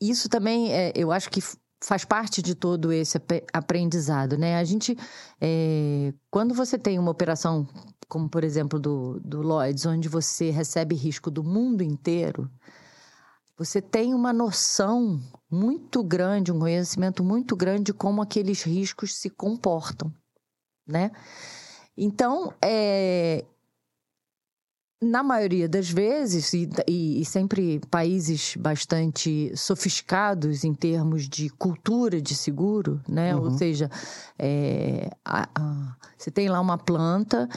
[0.01, 1.41] isso também, é, eu acho que
[1.84, 3.20] faz parte de todo esse
[3.51, 4.57] aprendizado, né?
[4.57, 4.97] A gente,
[5.39, 7.68] é, quando você tem uma operação
[8.12, 12.51] como por exemplo do, do Lloyds, onde você recebe risco do mundo inteiro,
[13.57, 15.18] você tem uma noção
[15.49, 20.14] muito grande, um conhecimento muito grande de como aqueles riscos se comportam,
[20.86, 21.09] né?
[21.95, 23.45] Então, é,
[25.01, 32.36] na maioria das vezes, e, e, sempre países bastante sofisticados em termos de cultura de
[32.36, 33.34] seguro, né?
[33.34, 33.45] Uhum.
[33.45, 33.89] Ou seja,
[34.38, 37.47] é, a, a, você tem lá uma planta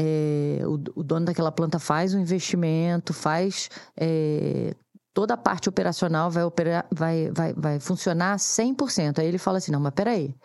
[0.00, 4.72] é, o, o, dono daquela planta faz o investimento, faz é,
[5.12, 9.18] toda a parte operacional vai, operar, vai, vai, vai funcionar 100%.
[9.18, 10.36] Aí ele fala assim: não, mas peraí,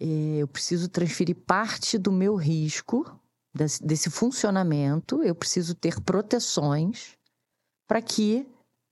[0.00, 3.06] é, eu preciso transferir parte do meu risco
[3.54, 7.16] desse, desse funcionamento, eu preciso ter proteções
[7.86, 8.44] para que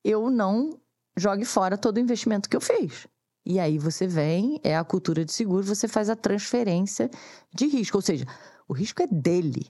[0.05, 0.79] eu não
[1.17, 3.09] jogue fora todo o investimento que eu fiz.
[3.45, 7.11] E aí você vem, é a cultura de seguro, você faz a transferência
[7.53, 7.99] de risco.
[7.99, 8.25] Ou seja,
[8.73, 9.67] o risco é dele.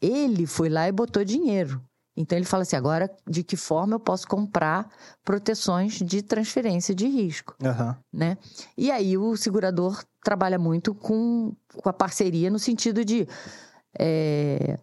[0.00, 1.82] Ele foi lá e botou dinheiro.
[2.16, 4.88] Então ele fala assim: agora de que forma eu posso comprar
[5.22, 7.54] proteções de transferência de risco?
[7.62, 7.94] Uhum.
[8.12, 8.38] Né?
[8.76, 13.28] E aí o segurador trabalha muito com, com a parceria no sentido de
[13.98, 14.78] é,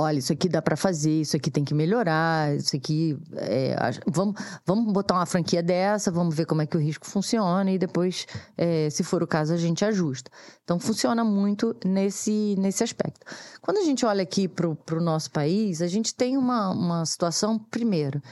[0.00, 3.16] olha, isso aqui dá para fazer, isso aqui tem que melhorar, isso aqui.
[3.36, 3.76] É,
[4.06, 7.78] vamos, vamos botar uma franquia dessa, vamos ver como é que o risco funciona e
[7.78, 8.26] depois,
[8.56, 10.30] é, se for o caso, a gente ajusta.
[10.64, 13.24] Então, funciona muito nesse, nesse aspecto.
[13.60, 17.58] Quando a gente olha aqui para o nosso país, a gente tem uma, uma situação,
[17.58, 18.22] primeiro,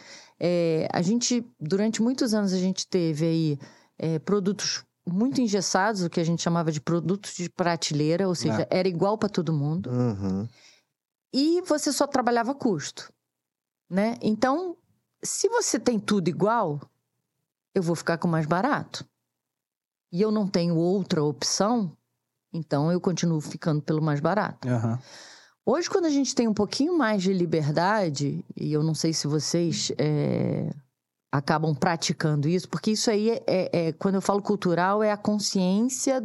[0.40, 3.58] é, a gente, durante muitos anos, a gente teve aí
[3.98, 8.66] é, produtos muito engessados, o que a gente chamava de produtos de prateleira, ou seja,
[8.70, 8.78] é.
[8.78, 9.90] era igual para todo mundo.
[9.90, 10.46] Uhum
[11.32, 13.12] e você só trabalhava custo,
[13.88, 14.16] né?
[14.22, 14.76] Então,
[15.22, 16.80] se você tem tudo igual,
[17.74, 19.04] eu vou ficar com mais barato.
[20.10, 21.92] E eu não tenho outra opção,
[22.52, 24.66] então eu continuo ficando pelo mais barato.
[24.66, 24.98] Uhum.
[25.66, 29.26] Hoje, quando a gente tem um pouquinho mais de liberdade, e eu não sei se
[29.26, 30.70] vocês é,
[31.30, 35.16] acabam praticando isso, porque isso aí é, é, é, quando eu falo cultural, é a
[35.16, 36.22] consciência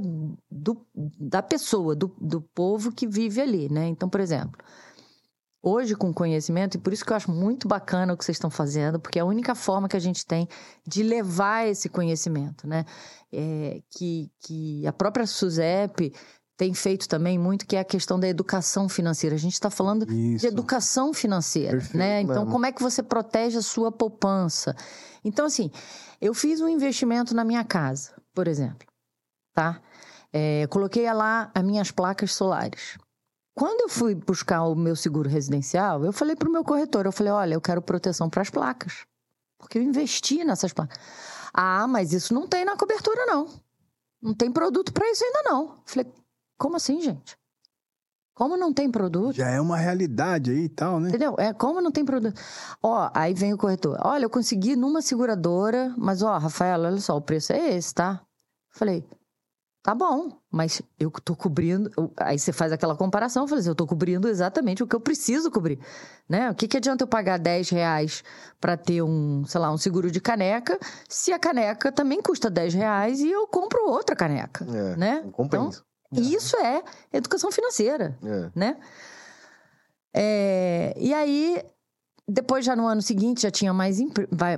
[0.49, 0.77] do,
[1.19, 3.85] da pessoa, do, do povo que vive ali, né?
[3.87, 4.57] Então, por exemplo,
[5.63, 8.49] hoje com conhecimento, e por isso que eu acho muito bacana o que vocês estão
[8.49, 10.47] fazendo, porque é a única forma que a gente tem
[10.85, 12.85] de levar esse conhecimento, né?
[13.31, 16.13] É, que, que a própria SUSEP
[16.57, 19.35] tem feito também muito, que é a questão da educação financeira.
[19.35, 20.41] A gente está falando isso.
[20.41, 22.21] de educação financeira, Perfeito, né?
[22.21, 24.75] Então, como é que você protege a sua poupança?
[25.23, 25.71] Então, assim,
[26.21, 28.85] eu fiz um investimento na minha casa, por exemplo,
[29.53, 29.81] tá?
[30.31, 32.97] É, coloquei lá as minhas placas solares.
[33.55, 37.11] Quando eu fui buscar o meu seguro residencial, eu falei para o meu corretor, eu
[37.11, 39.05] falei, olha, eu quero proteção para as placas,
[39.59, 40.97] porque eu investi nessas placas.
[41.53, 43.47] Ah, mas isso não tem na cobertura não.
[44.21, 45.63] Não tem produto para isso ainda não.
[45.65, 46.11] Eu falei,
[46.57, 47.37] como assim, gente?
[48.33, 49.35] Como não tem produto?
[49.35, 51.09] Já é uma realidade aí e tal, né?
[51.09, 51.35] Entendeu?
[51.37, 52.39] É, como não tem produto?
[52.81, 53.99] Ó, aí vem o corretor.
[54.03, 58.25] Olha, eu consegui numa seguradora, mas ó, Rafael, olha só, o preço é esse, tá?
[58.71, 59.05] Falei,
[59.83, 61.91] Tá bom, mas eu tô cobrindo.
[62.15, 65.51] Aí você faz aquela comparação, fala assim, eu tô cobrindo exatamente o que eu preciso
[65.51, 65.77] cobrir.
[66.27, 66.49] Né?
[66.49, 68.23] O que, que adianta eu pagar 10 reais
[68.61, 70.79] para ter um, sei lá, um seguro de caneca,
[71.09, 74.65] se a caneca também custa 10 reais e eu compro outra caneca.
[74.65, 75.25] É, né?
[75.37, 75.69] Então,
[76.13, 76.81] isso é
[77.11, 78.17] educação financeira.
[78.23, 78.51] É.
[78.55, 78.77] Né?
[80.13, 81.61] É, e aí
[82.27, 83.97] depois, já no ano seguinte, já tinha mais,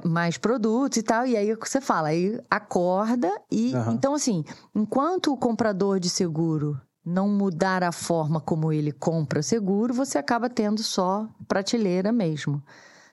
[0.04, 1.26] mais produtos e tal.
[1.26, 3.74] E aí você fala, aí acorda e.
[3.74, 3.94] Uhum.
[3.94, 4.44] Então, assim,
[4.74, 10.50] enquanto o comprador de seguro não mudar a forma como ele compra seguro, você acaba
[10.50, 12.62] tendo só prateleira mesmo.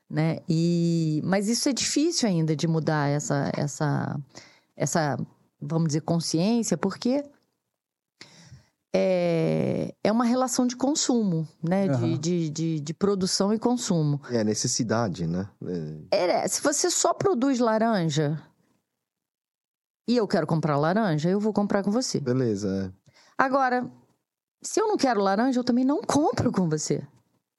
[0.08, 0.38] Né?
[0.48, 4.20] E, mas isso é difícil ainda de mudar essa, essa,
[4.76, 5.18] essa,
[5.60, 7.24] vamos dizer, consciência, porque
[8.94, 11.88] é, é uma relação de consumo, né?
[11.88, 12.18] De, Aham.
[12.18, 14.20] de, de, de produção e consumo.
[14.30, 15.48] É necessidade, né?
[16.10, 18.42] É, É, se você só produz laranja
[20.08, 22.20] e eu quero comprar laranja, eu vou comprar com você.
[22.20, 23.12] beleza, é.
[23.38, 23.90] Agora,
[24.62, 27.02] se eu não quero laranja, eu também não compro com você.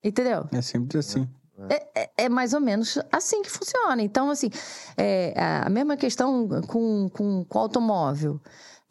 [0.04, 0.48] Entendeu?
[0.52, 1.28] É sempre assim.
[1.96, 4.02] É, é mais ou menos assim que funciona.
[4.02, 4.50] Então, assim,
[4.98, 8.42] é, a mesma questão com, com, com automóvel.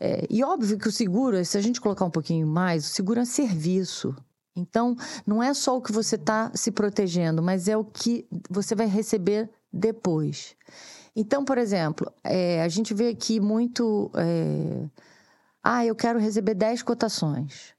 [0.04, 3.20] É, e óbvio que o seguro, se a gente colocar um pouquinho mais, o seguro
[3.20, 4.12] é serviço.
[4.56, 8.74] Então, não é só o que você está se protegendo, mas é o que você
[8.74, 10.56] vai receber depois.
[11.14, 14.10] Então, por exemplo, é, a gente vê aqui muito.
[14.16, 14.90] é,
[15.62, 17.72] ah, eu quero receber 10 cotações.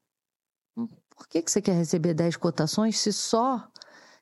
[0.77, 3.67] Hum, Por que, que você quer receber 10 cotações se só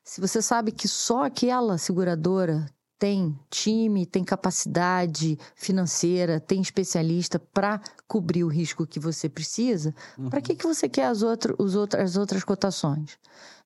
[0.02, 2.66] se você sabe que só aquela seguradora
[3.02, 9.92] tem time, tem capacidade financeira, tem especialista para cobrir o risco que você precisa,
[10.30, 13.18] para que, que você quer as, outro, os outras, as outras cotações?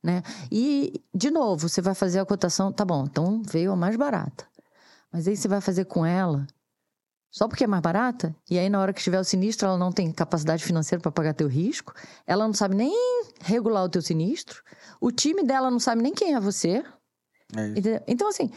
[0.03, 0.23] Né?
[0.51, 4.47] E, de novo, você vai fazer a cotação, tá bom, então veio a mais barata.
[5.13, 6.47] Mas aí você vai fazer com ela
[7.31, 8.35] só porque é mais barata?
[8.49, 11.35] E aí, na hora que tiver o sinistro, ela não tem capacidade financeira para pagar
[11.35, 11.93] teu risco,
[12.27, 12.91] ela não sabe nem
[13.43, 14.63] regular o teu sinistro,
[14.99, 16.83] o time dela não sabe nem quem é você.
[17.55, 18.03] É?
[18.09, 18.51] Então, assim,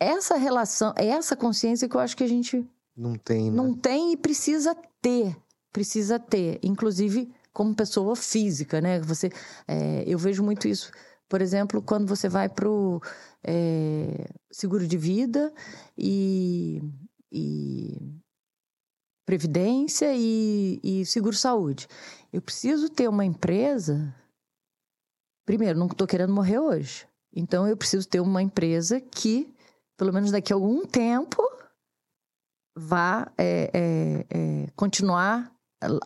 [0.00, 3.56] essa relação, é essa consciência que eu acho que a gente Não tem, né?
[3.56, 5.36] não tem e precisa ter.
[5.72, 6.58] Precisa ter.
[6.62, 9.00] Inclusive, como pessoa física, né?
[9.00, 9.30] Você,
[9.66, 10.90] é, eu vejo muito isso.
[11.28, 13.02] Por exemplo, quando você vai pro
[13.44, 15.52] é, seguro de vida
[15.96, 16.80] e,
[17.30, 18.18] e
[19.28, 21.86] previdência e, e seguro saúde.
[22.32, 24.14] Eu preciso ter uma empresa.
[25.44, 27.06] Primeiro, não estou querendo morrer hoje.
[27.34, 29.54] Então, eu preciso ter uma empresa que,
[29.98, 31.42] pelo menos daqui a algum tempo,
[32.74, 35.52] vá é, é, é, continuar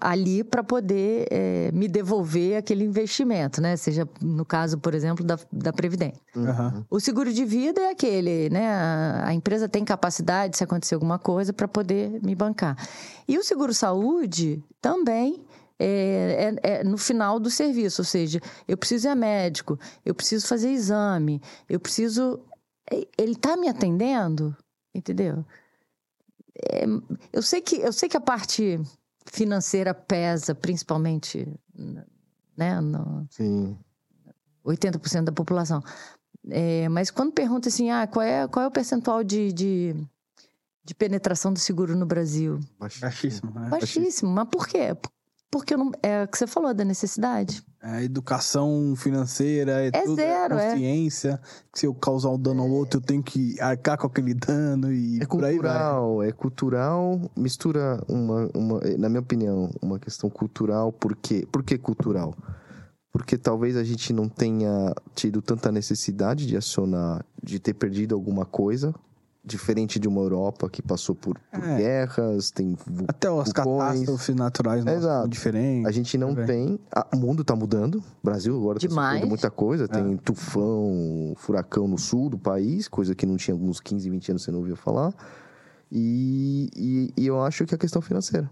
[0.00, 3.74] ali para poder é, me devolver aquele investimento, né?
[3.76, 6.20] Seja no caso, por exemplo, da, da Previdência.
[6.36, 6.84] Uhum.
[6.90, 8.68] O seguro de vida é aquele, né?
[8.68, 12.76] A, a empresa tem capacidade, se acontecer alguma coisa, para poder me bancar.
[13.26, 15.42] E o seguro saúde também
[15.78, 20.14] é, é- é no final do serviço, ou seja, eu preciso ir a médico, eu
[20.14, 22.40] preciso fazer exame, eu preciso.
[22.90, 24.56] Ele está me atendendo,
[24.94, 25.44] entendeu?
[26.54, 26.84] É,
[27.32, 28.80] eu sei que eu sei que a parte
[29.26, 31.48] financeira pesa, principalmente,
[32.56, 32.80] né?
[32.80, 33.78] No, Sim.
[34.64, 35.82] 80% da população.
[36.50, 39.94] É, mas quando pergunta assim, ah, qual é, qual é o percentual de, de,
[40.84, 42.58] de penetração do seguro no Brasil?
[42.78, 43.68] Baixíssimo, né?
[43.68, 44.30] Baixíssimo.
[44.30, 44.96] Mas por quê?
[45.52, 47.62] Porque eu não, é o que você falou da necessidade.
[47.82, 50.70] É, educação financeira, é, É tudo, zero, é.
[50.70, 51.38] consciência.
[51.70, 54.90] Que se eu causar um dano ao outro, eu tenho que arcar com aquele dano
[54.90, 55.68] e É por aí vai.
[55.68, 61.46] cultural, é cultural, mistura uma, uma, na minha opinião, uma questão cultural, por quê?
[61.52, 62.34] Por que cultural?
[63.12, 68.46] Porque talvez a gente não tenha tido tanta necessidade de acionar, de ter perdido alguma
[68.46, 68.94] coisa,
[69.44, 71.76] diferente de uma Europa que passou por, por É.
[71.76, 72.76] guerras, tem
[73.08, 73.52] Até as vulcões.
[73.52, 75.20] catástrofes naturais Exato.
[75.22, 75.86] são diferentes.
[75.86, 76.46] A gente não Também.
[76.46, 76.80] tem.
[76.94, 77.96] ah, o mundo tá mudando.
[77.96, 79.84] O Brasil agora tá sofrendo muita coisa.
[79.84, 79.88] É.
[79.88, 84.42] Tem tufão, furacão no sul do país, coisa que não tinha alguns 15, 20 anos
[84.42, 85.12] você não ouvia falar.
[85.90, 88.48] E, e, e eu acho que a questão financeira.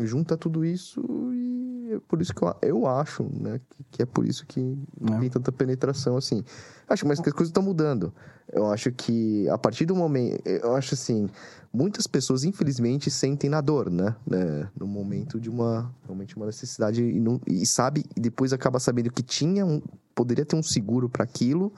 [0.00, 1.00] Junta tudo isso
[1.32, 1.61] e
[1.94, 3.60] é por isso que eu, eu acho, né?
[3.70, 4.60] Que, que é por isso que
[5.00, 5.20] não É.
[5.20, 6.42] tem tanta penetração assim.
[6.88, 8.12] Acho mas que as coisas estão mudando.
[8.52, 10.40] Eu acho que a partir do momento.
[10.46, 11.28] Eu acho assim.
[11.72, 14.14] Muitas pessoas, infelizmente, sentem na dor, né?
[14.26, 14.68] né?
[14.78, 15.90] No momento de uma.
[16.04, 17.02] Realmente uma necessidade.
[17.02, 19.80] E, não, e sabe, e depois acaba sabendo que tinha um.
[20.14, 21.72] Poderia ter um seguro para aquilo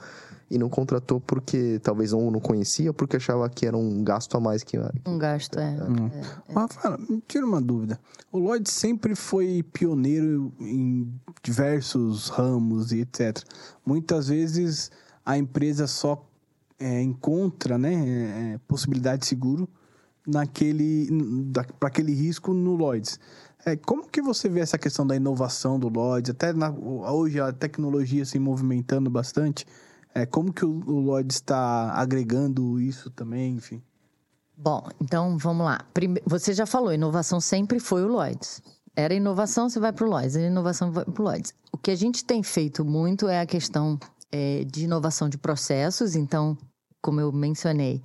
[0.49, 4.35] e não contratou porque talvez ou não conhecia ou porque achava que era um gasto
[4.37, 4.77] a mais que.
[5.05, 5.77] Um gasto, é.
[5.83, 6.09] Hum.
[6.53, 7.99] Rafael, me tira uma dúvida.
[8.31, 11.11] O Lloyd sempre foi pioneiro em
[11.43, 13.43] diversos ramos e etc.
[13.85, 14.91] Muitas vezes
[15.25, 16.27] a empresa só
[16.77, 19.67] é, encontra né, é, possibilidade de seguro
[20.27, 21.07] naquele
[21.79, 23.19] para aquele risco no Lloyds.
[23.65, 26.29] É, como que você vê essa questão da inovação do Lloyds?
[26.29, 29.65] Até na- hoje a tecnologia se movimentando bastante.
[30.15, 33.83] É, como que o, o Lloyds está agregando isso também, enfim?
[34.57, 35.85] Bom, então vamos lá.
[35.93, 38.61] Prime- Você já falou, inovação sempre foi o Lloyds.
[38.95, 40.37] Era inovação, você vai para o Lloyds.
[40.37, 41.53] Era inovação, vai para o Lloyds.
[41.73, 43.99] O que a gente tem feito muito é a questão
[44.31, 46.15] é, de inovação de processos.
[46.15, 46.57] Então,
[47.01, 48.01] como eu mencionei,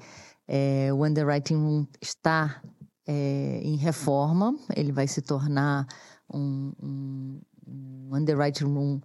[0.48, 2.60] é, o Underwriting Room está
[3.06, 4.56] é, em reforma.
[4.74, 5.86] Ele vai se tornar
[6.28, 9.00] um, um, um Underwriting Room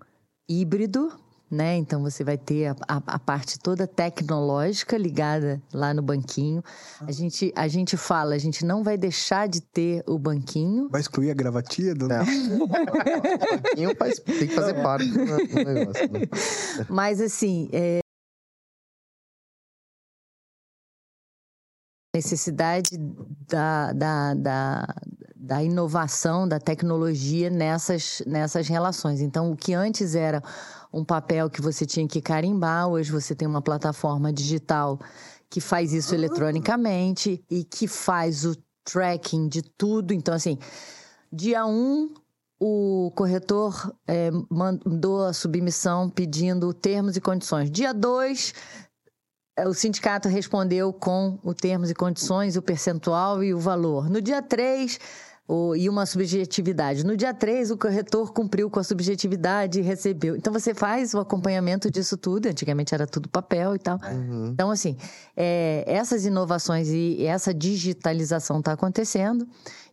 [0.49, 1.11] híbrido,
[1.49, 1.75] né?
[1.77, 6.63] Então você vai ter a, a, a, parte toda tecnológica ligada lá no banquinho.
[7.01, 10.89] A gente, a gente fala, a gente não vai deixar de ter o banquinho.
[10.89, 12.07] Vai excluir a gravatinha do.
[12.07, 12.23] Não.
[12.63, 16.11] o banquinho faz, tem que fazer parte do, do negócio.
[16.11, 16.21] Né?
[16.89, 17.69] Mas assim.
[17.71, 18.04] É...
[22.15, 22.97] necessidade
[23.47, 24.95] da, da, da,
[25.35, 29.21] da inovação, da tecnologia nessas, nessas relações.
[29.21, 30.41] Então, o que antes era
[30.93, 34.99] um papel que você tinha que carimbar, hoje você tem uma plataforma digital
[35.49, 36.17] que faz isso ah.
[36.17, 38.55] eletronicamente e que faz o
[38.85, 40.13] tracking de tudo.
[40.13, 40.57] Então, assim,
[41.31, 42.13] dia 1, um,
[42.57, 47.69] o corretor é, mandou a submissão pedindo termos e condições.
[47.69, 48.94] Dia 2, é,
[49.63, 54.09] o sindicato respondeu com os termos e condições, o percentual e o valor.
[54.09, 54.99] No dia 3,
[55.47, 57.05] o, e uma subjetividade.
[57.05, 60.35] No dia 3, o corretor cumpriu com a subjetividade e recebeu.
[60.35, 62.47] Então, você faz o acompanhamento disso tudo.
[62.47, 63.99] Antigamente era tudo papel e tal.
[64.11, 64.47] Uhum.
[64.47, 64.97] Então, assim,
[65.37, 69.47] é, essas inovações e essa digitalização está acontecendo.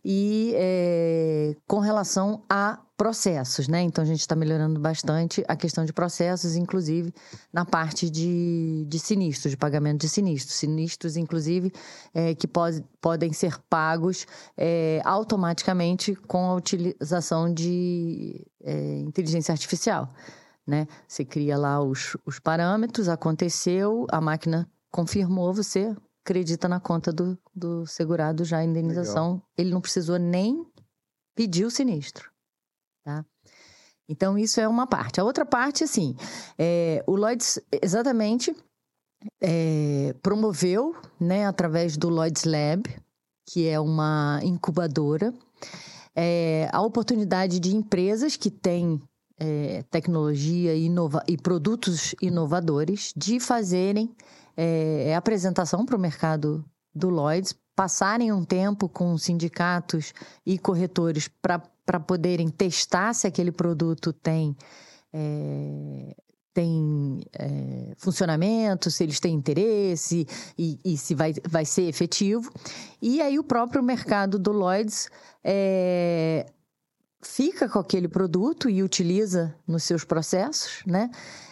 [0.05, 3.81] E é, com relação a processos, né?
[3.81, 7.13] Então a gente está melhorando bastante a questão de processos, inclusive
[7.51, 10.55] na parte de, de sinistros, de pagamento de sinistros.
[10.55, 11.71] Sinistros, inclusive,
[12.13, 14.25] é, que pode, podem ser pagos
[14.55, 18.45] é, automaticamente com a utilização de
[19.05, 20.09] inteligência artificial.
[20.65, 20.87] Né?
[21.07, 25.93] Você cria lá os, os parâmetros, aconteceu, a máquina confirmou, você
[26.23, 29.33] acredita na conta do, do segurado já a indenização.
[29.33, 29.49] Legal.
[29.57, 30.65] Ele não precisou nem
[31.35, 32.31] pedir o sinistro.
[33.03, 33.25] Tá?
[34.07, 35.19] Então, isso é uma parte.
[35.19, 36.15] A outra parte, assim,
[36.57, 38.55] é, o Lloyds exatamente
[39.41, 42.83] é, promoveu, né, através do Lloyds Lab,
[43.49, 45.33] que é uma incubadora,
[46.15, 49.01] é, a oportunidade de empresas que têm
[49.37, 54.13] é, tecnologia inova e produtos inovadores de fazerem
[54.55, 60.13] é, apresentação para o mercado do Lloyds, passarem um tempo com sindicatos
[60.45, 64.55] e corretores para para poderem testar se aquele produto tem
[65.11, 66.15] é,
[66.53, 70.27] tem é, funcionamento, se eles têm interesse
[70.57, 72.51] e, e, se vai, vai ser efetivo.
[73.01, 75.09] E aí o próprio mercado do Lloyds
[75.43, 76.45] é,
[77.23, 81.09] fica com aquele produto e utiliza nos seus processos, né?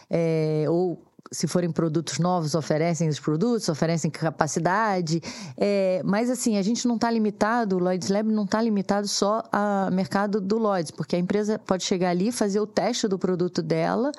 [0.07, 5.21] É, ou se forem produtos novos, oferecem os produtos, oferecem capacidade.
[5.57, 9.41] É, mas, assim, a gente não está limitado, o Lloyds Lab não está limitado só
[9.51, 13.61] ao mercado do Lloyds, porque a empresa pode chegar ali, fazer o teste do produto
[13.61, 14.11] dela,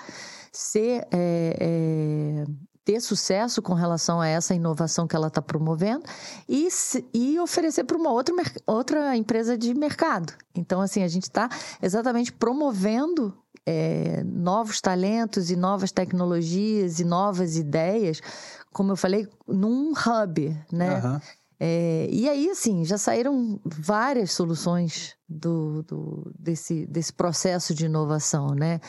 [0.50, 1.06] ser.
[1.12, 2.44] É, é,
[2.84, 6.04] ter sucesso com relação a essa inovação que ela está promovendo
[6.48, 6.68] e,
[7.14, 8.34] e oferecer para uma outra,
[8.66, 10.32] outra empresa de mercado.
[10.52, 11.48] Então, assim, a gente está
[11.80, 13.32] exatamente promovendo
[13.66, 18.20] é, novos talentos e novas tecnologias e novas ideias,
[18.72, 21.00] como eu falei, num hub, né?
[21.04, 21.20] Uhum.
[21.64, 28.48] É, e aí, assim, já saíram várias soluções do, do desse, desse processo de inovação,
[28.48, 28.80] né?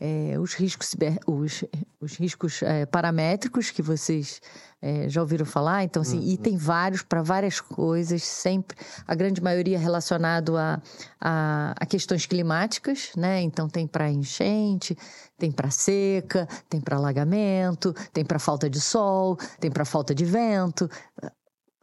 [0.00, 1.62] É, os riscos, os,
[2.00, 4.40] os riscos é, paramétricos que vocês
[4.82, 6.32] é, já ouviram falar, então, assim, uhum.
[6.32, 8.76] e tem vários para várias coisas, sempre,
[9.06, 10.82] a grande maioria relacionado a,
[11.20, 13.40] a, a questões climáticas, né?
[13.40, 14.98] Então, tem para enchente,
[15.38, 20.24] tem para seca, tem para alagamento, tem para falta de sol, tem para falta de
[20.24, 20.90] vento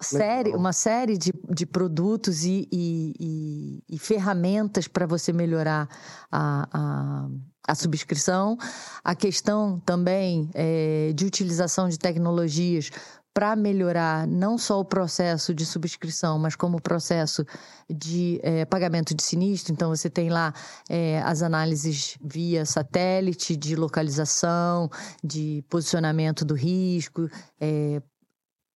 [0.01, 5.87] série, uma série de, de produtos e, e, e, e ferramentas para você melhorar
[6.31, 7.27] a, a,
[7.67, 8.57] a, subscrição.
[9.03, 12.89] A questão também é, de utilização de tecnologias
[13.33, 17.45] para melhorar não só o processo de subscrição, mas como o processo
[17.89, 19.71] de é, pagamento de sinistro.
[19.71, 20.53] Então, você tem lá
[20.89, 24.89] é, as análises via satélite, de localização,
[25.23, 27.29] de posicionamento do risco,
[27.59, 28.01] é,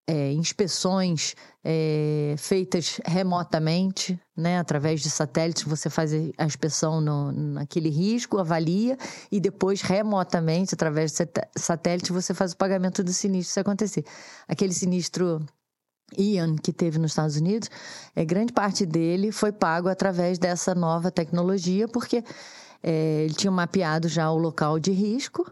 [0.08, 7.89] é, inspeções é, feitas remotamente, né, através de satélites, você faz a inspeção no, naquele
[7.89, 8.97] risco, avalia
[9.32, 11.26] e depois remotamente, através de
[11.58, 14.04] satélite, você faz o pagamento do sinistro se acontecer.
[14.47, 15.45] Aquele sinistro
[16.18, 17.70] Ian que teve nos Estados Unidos,
[18.16, 22.24] é, grande parte dele foi pago através dessa nova tecnologia, porque
[22.84, 25.49] é, ele tinha mapeado já o local de risco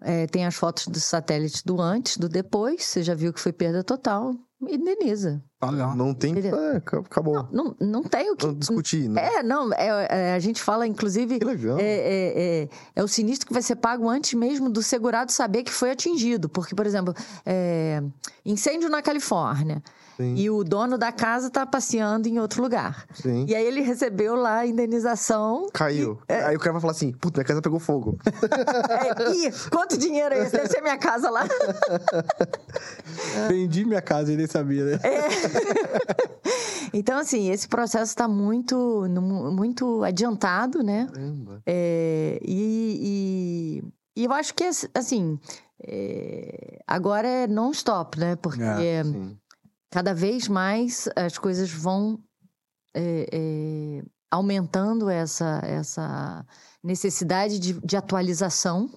[0.00, 2.84] é, tem as fotos do satélite do antes, do depois.
[2.84, 4.34] Você já viu que foi perda total.
[4.60, 5.42] Indeniza.
[5.62, 5.94] Tá legal.
[5.94, 6.34] Não tem.
[6.36, 7.46] É, ac- acabou.
[7.52, 8.44] Não, não tem o que.
[8.46, 9.24] Não discutir, né?
[9.36, 11.78] É, não, é, é, a gente fala, inclusive, Que legal.
[11.78, 15.62] é, é, é, é o sinistro que vai ser pago antes mesmo do segurado saber
[15.62, 16.48] que foi atingido.
[16.48, 17.14] Porque, por exemplo,
[17.46, 18.02] é,
[18.44, 19.80] incêndio na Califórnia
[20.16, 20.34] Sim.
[20.36, 23.06] e o dono da casa está passeando em outro lugar.
[23.14, 23.46] Sim.
[23.48, 25.68] E aí ele recebeu lá a indenização.
[25.72, 26.18] Caiu.
[26.28, 28.18] Aí o cara vai falar assim: puta, minha casa pegou fogo.
[28.92, 30.52] É, Ih, quanto dinheiro é esse?
[30.52, 31.44] Deve ser minha casa lá.
[33.48, 35.00] Vendi minha casa e nem sabia, né?
[36.92, 41.06] Então, assim, esse processo está muito, muito adiantado, né?
[41.10, 41.62] Caramba.
[41.64, 43.82] É, e,
[44.14, 44.64] e, e eu acho que,
[44.94, 45.38] assim,
[45.82, 48.36] é, agora é non-stop, né?
[48.36, 49.36] Porque É, Sim.
[49.90, 52.18] cada vez mais as coisas vão
[52.94, 56.44] é, é, aumentando essa, essa
[56.82, 58.90] necessidade de, de atualização.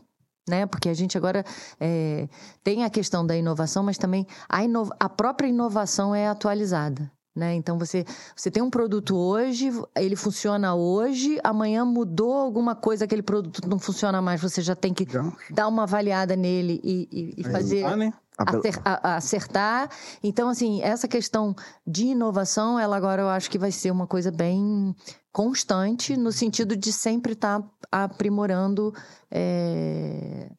[0.48, 0.66] Né?
[0.68, 1.44] Porque a gente agora
[1.80, 2.28] é,
[2.64, 7.12] tem a questão da inovação, mas também a, ino- a própria inovação é atualizada.
[7.36, 7.54] Né?
[7.56, 13.22] Então você, você tem um produto hoje, ele funciona hoje, amanhã mudou alguma coisa, aquele
[13.22, 15.06] produto não funciona mais, você já tem que
[15.50, 18.14] dar uma avaliada nele e, e- e fazer Ah, né?
[18.38, 19.90] Apel- acer- a- a- acertar.
[20.24, 21.56] Então, assim, essa questão
[21.88, 24.94] de inovação, ela agora eu acho que vai ser uma coisa bem
[25.32, 28.94] constante, no sentido de sempre estar aprimorando
[29.32, 30.50] é,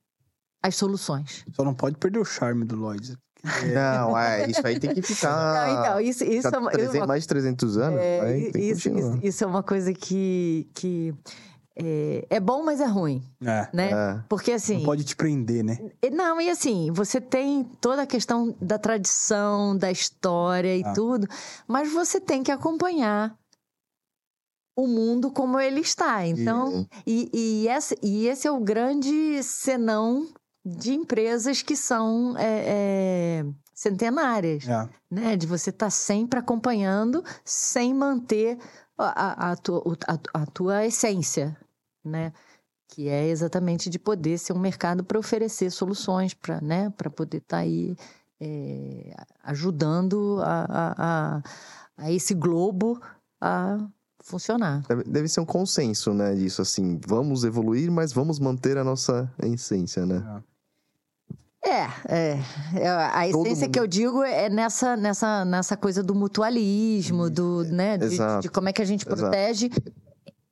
[0.62, 1.44] as soluções.
[1.54, 3.16] Só não pode perder o charme do Lloyd.
[3.72, 5.68] Não, é, isso aí tem que ficar.
[5.68, 8.00] Não, então, isso, isso, é uma- 300 mais de 300 anos.
[8.00, 11.14] é, aí tem que isso, isso- isso é uma coisa que, que
[11.78, 13.68] é, é bom, mas é ruim, É.
[13.72, 13.90] né?
[13.92, 14.24] É.
[14.28, 14.78] Porque assim.
[14.78, 15.78] Não pode te prender, né?
[16.02, 20.92] E- Não, e assim, você tem toda a questão da tradição, da história e Ah.
[20.94, 21.28] tudo,
[21.68, 23.36] mas você tem que acompanhar
[24.78, 26.26] o mundo como ele está.
[26.26, 30.28] Então, e, e, esse, e esse é o grande senão
[30.64, 32.64] de empresas que são é,
[33.40, 34.88] é, centenárias, É.
[35.10, 35.36] né?
[35.36, 38.58] De você estar sempre acompanhando sem manter
[38.98, 39.82] a, a, a tua,
[40.34, 41.56] a tua essência,
[42.06, 42.32] né?
[42.88, 46.90] Que é exatamente de poder ser um mercado para oferecer soluções, para né?
[46.90, 47.96] Para poder estar aí
[48.40, 51.42] é, ajudando a, a, a,
[51.96, 53.00] a esse globo
[53.40, 53.78] a
[54.20, 54.82] funcionar.
[54.88, 56.34] Deve, deve ser um consenso, né?
[56.34, 57.00] Disso, assim.
[57.06, 60.42] Vamos evoluir, mas vamos manter a nossa essência, né?
[61.64, 62.38] É, é.
[62.76, 67.64] É, A Todo essência que eu digo é nessa, nessa, nessa coisa do mutualismo, do,
[67.64, 69.20] né, de, de como é que a gente Exato.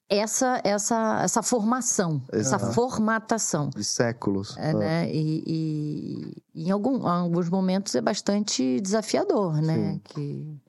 [0.08, 3.70] Essa, essa, essa formação, essa formatação.
[3.70, 4.56] De séculos.
[4.58, 5.10] É, né?
[5.12, 9.94] E, e- em algum, alguns momentos é bastante desafiador, né?
[9.94, 10.00] Sim.
[10.04, 10.60] Que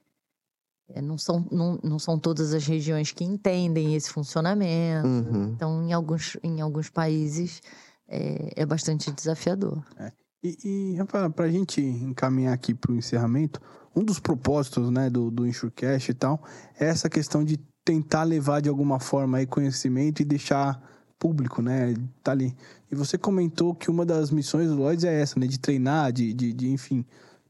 [0.89, 5.07] é, não, são, não, não são todas as regiões que entendem esse funcionamento.
[5.07, 5.43] Uhum.
[5.49, 7.61] Então, em alguns, em alguns países
[8.07, 9.83] é, é bastante desafiador.
[10.43, 13.59] E, e Rafael, pra gente encaminhar aqui pro encerramento,
[13.95, 16.43] um dos propósitos, né, do, do InsureCast e tal,
[16.79, 20.81] é essa questão de tentar levar de alguma forma aí conhecimento e deixar
[21.19, 21.93] público, né,
[22.23, 22.55] tá ali.
[22.91, 26.33] E você comentou que uma das missões do Lloyds é essa, né, de treinar, de,
[26.33, 27.05] de, de, enfim,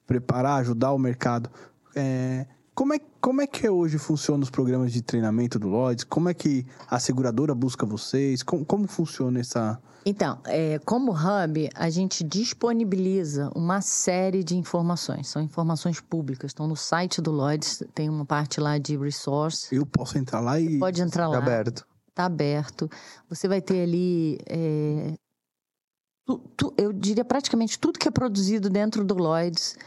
[0.05, 1.49] preparar, ajudar o mercado.
[1.95, 2.45] É,
[2.75, 6.03] como, é, como é que hoje funcionam os programas de treinamento do Lloyds?
[6.03, 8.43] Como é que a seguradora busca vocês?
[8.43, 9.79] Como, como funciona essa...
[10.05, 15.29] Então, é, como hub, a gente disponibiliza uma série de informações.
[15.29, 16.51] São informações públicas.
[16.51, 19.73] Estão no site do Lloyds, tem uma parte lá de resource.
[19.73, 20.77] Eu posso entrar lá e...
[20.77, 21.37] Pode entrar lá.
[21.37, 21.87] Aberto.
[22.09, 22.89] Está aberto.
[23.29, 24.37] Você vai ter ali.
[24.47, 25.15] é,
[26.25, 29.77] tu- tu- eu diria praticamente tudo que é produzido dentro do Lloyds.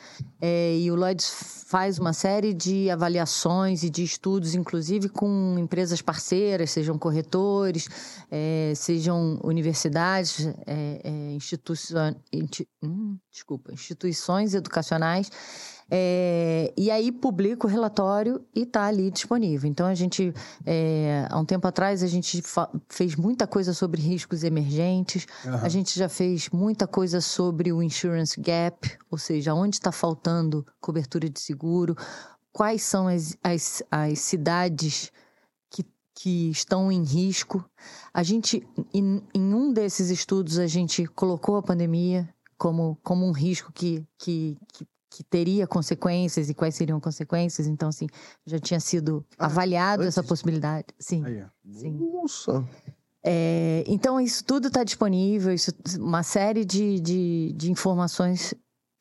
[0.41, 6.01] É, e o Lloyds faz uma série de avaliações e de estudos, inclusive com empresas
[6.01, 7.89] parceiras, sejam corretores,
[8.31, 12.15] é, sejam universidades, é, é, instituições,
[13.31, 15.31] desculpa, instituições educacionais.
[15.91, 19.69] É, e aí publica o relatório e está ali disponível.
[19.69, 20.35] Então a gente,
[20.67, 22.43] é, há um tempo atrás, a gente
[22.89, 25.27] fez muita coisa sobre riscos emergentes.
[25.47, 25.61] Aham.
[25.63, 30.67] A gente já fez muita coisa sobre o insurance gap, ou seja, onde está faltando
[30.81, 31.97] cobertura de seguro,
[32.53, 35.11] quais são as, as, as cidades
[35.71, 37.65] que, que estão em risco.
[38.13, 42.29] A gente, em, em um desses estudos, a gente colocou a pandemia
[42.59, 47.67] como, como um risco que, que, que, que teria consequências e quais seriam consequências.
[47.67, 48.07] Então, assim,
[48.47, 50.29] já tinha sido Ah, avaliado essa antes?
[50.29, 50.87] possibilidade.
[50.99, 51.99] Sim, Aí, sim.
[52.13, 52.65] Nossa.
[53.25, 58.55] É, então, isso tudo está disponível, isso, uma série de, de, de informações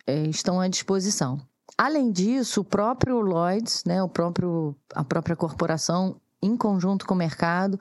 [0.05, 1.39] é, estão à disposição.
[1.77, 7.17] Além disso, o próprio Lloyds, né, o próprio, a própria corporação, em conjunto com o
[7.17, 7.79] mercado,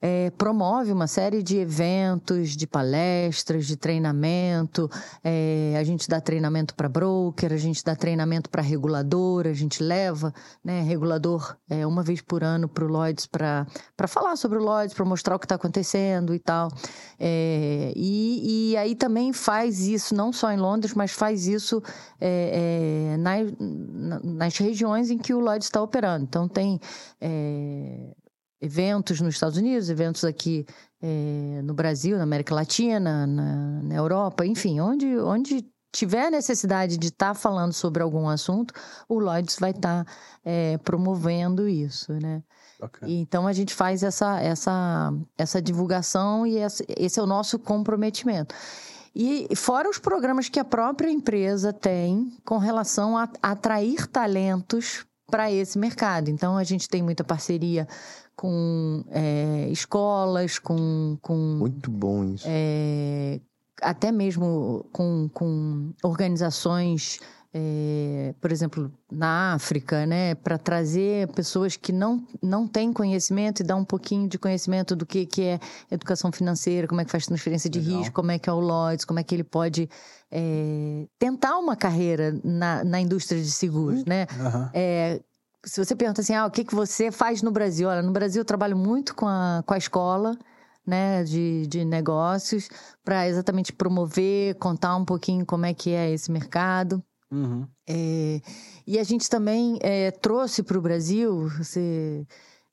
[0.00, 4.90] é, promove uma série de eventos, de palestras, de treinamento.
[5.24, 9.82] É, a gente dá treinamento para broker, a gente dá treinamento para regulador, a gente
[9.82, 13.66] leva né, regulador é, uma vez por ano para o Lloyds para
[14.06, 16.68] falar sobre o Lloyds, para mostrar o que está acontecendo e tal.
[17.18, 21.82] É, e, e aí também faz isso, não só em Londres, mas faz isso
[22.20, 23.52] é, é, nas,
[24.22, 26.24] nas regiões em que o Lloyds está operando.
[26.24, 26.78] Então tem
[28.60, 30.66] eventos nos Estados Unidos, eventos aqui
[31.02, 37.08] é, no Brasil, na América Latina, na, na, Europa, enfim, onde, onde tiver necessidade de
[37.08, 38.74] estar tá falando sobre algum assunto,
[39.08, 40.12] o Lloyds vai estar tá,
[40.44, 42.42] é, promovendo isso, né?
[42.80, 43.20] Okay.
[43.20, 48.54] Então a gente faz essa, essa, essa divulgação e esse, esse é o nosso comprometimento.
[49.14, 55.50] E fora os programas que a própria empresa tem com relação a atrair talentos para
[55.50, 56.28] esse mercado.
[56.28, 57.88] Então a gente tem muita parceria
[58.36, 61.34] com é, escolas, com, com.
[61.34, 62.44] Muito bom isso.
[62.46, 63.40] É,
[63.80, 67.18] até mesmo com, com organizações,
[67.52, 73.64] é, por exemplo, na África, né, para trazer pessoas que não, não têm conhecimento e
[73.64, 75.60] dar um pouquinho de conhecimento do que, que é
[75.90, 77.98] educação financeira, como é que faz transferência de Legal.
[77.98, 79.88] risco, como é que é o Lloyds, como é que ele pode
[80.30, 84.26] é, tentar uma carreira na, na indústria de seguros, né?
[84.38, 84.68] Uhum.
[84.74, 85.20] É,
[85.66, 87.88] se você pergunta assim, ah, o que, que você faz no Brasil?
[87.88, 90.38] Olha, no Brasil eu trabalho muito com a, com a escola,
[90.86, 92.68] né, de, de negócios,
[93.04, 97.02] para exatamente promover, contar um pouquinho como é que é esse mercado.
[97.30, 97.66] Uhum.
[97.88, 98.40] É,
[98.86, 102.24] e a gente também é, trouxe para o Brasil, você,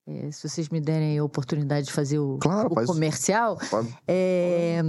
[0.06, 3.58] é, se vocês me derem a oportunidade de fazer o, claro, o comercial,
[4.08, 4.82] é,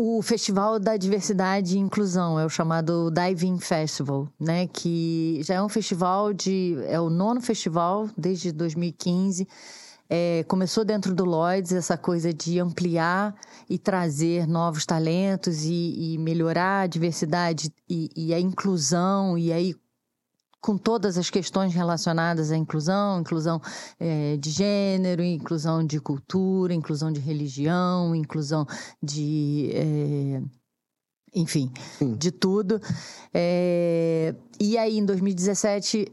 [0.00, 4.68] o Festival da Diversidade e Inclusão, é o chamado Diving Festival, né?
[4.68, 6.76] Que já é um festival de.
[6.86, 9.48] é o nono festival desde 2015.
[10.08, 13.34] É, começou dentro do Lloyds essa coisa de ampliar
[13.68, 19.74] e trazer novos talentos e, e melhorar a diversidade e, e, a inclusão, e aí
[20.60, 23.60] com todas as questões relacionadas à inclusão, inclusão
[23.98, 28.66] é, de gênero, inclusão de cultura, inclusão de religião, inclusão
[29.02, 29.70] de.
[29.72, 30.42] É,
[31.34, 32.14] enfim, Sim.
[32.14, 32.80] de tudo.
[33.32, 36.10] É, e aí, em 2017,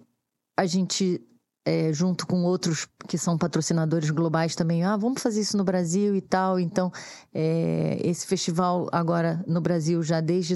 [0.57, 1.22] a gente,
[1.65, 6.15] é, junto com outros que são patrocinadores globais também, ah, vamos fazer isso no Brasil
[6.15, 6.59] e tal.
[6.59, 6.91] Então,
[7.34, 10.55] é, esse festival agora no Brasil já desde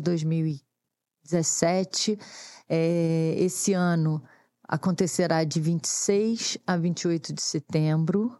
[1.23, 2.17] 2017.
[2.67, 4.21] É, esse ano
[4.67, 8.37] acontecerá de 26 a 28 de setembro.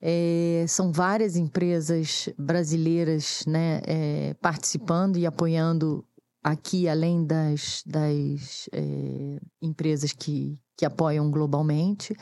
[0.00, 6.04] É, são várias empresas brasileiras né, é, participando e apoiando
[6.42, 12.16] aqui, além das, das é, empresas que, que apoiam globalmente.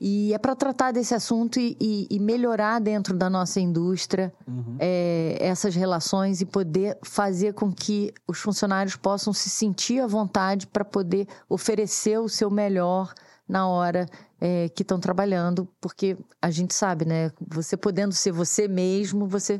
[0.00, 4.76] E é para tratar desse assunto e, e, e, melhorar dentro da nossa indústria uhum.
[4.78, 10.66] é, essas relações e poder fazer com que os funcionários possam se sentir à vontade
[10.66, 13.14] para poder oferecer o seu melhor
[13.48, 14.06] na hora
[14.40, 17.30] é, que estão trabalhando, porque a gente sabe, né?
[17.48, 19.58] Você podendo ser você mesmo, você,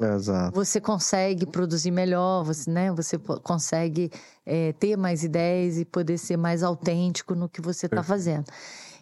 [0.53, 2.93] você consegue produzir melhor, você, né?
[2.93, 4.11] Você consegue
[4.45, 8.45] é, ter mais ideias e poder ser mais autêntico no que você está fazendo.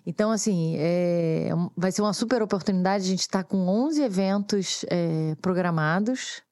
[0.04, 3.04] Então, assim, é, vai ser uma super oportunidade.
[3.04, 6.42] A gente está com 11 eventos é, programados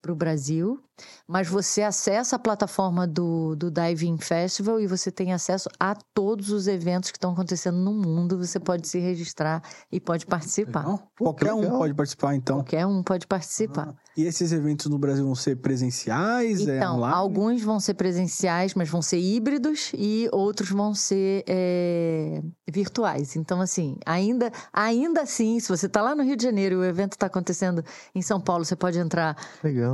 [0.00, 0.82] para o Brasil,
[1.26, 6.50] mas você acessa a plataforma do, do Diving Festival e você tem acesso a todos
[6.50, 8.38] os eventos que estão acontecendo no mundo.
[8.38, 10.80] Você pode se registrar e pode participar.
[10.80, 11.10] Legal.
[11.18, 12.56] Qualquer um pode participar, então.
[12.58, 13.94] Qualquer um pode participar.
[13.96, 14.06] Ah.
[14.16, 16.66] E esses eventos no Brasil vão ser presenciais?
[16.66, 21.44] É então, é alguns vão ser presenciais, mas vão ser híbridos e outros vão ser
[21.46, 23.36] é, virtuais.
[23.36, 26.84] Então, assim, ainda, ainda assim, se você está lá no Rio de Janeiro e o
[26.84, 29.36] evento está acontecendo em São Paulo, você pode entrar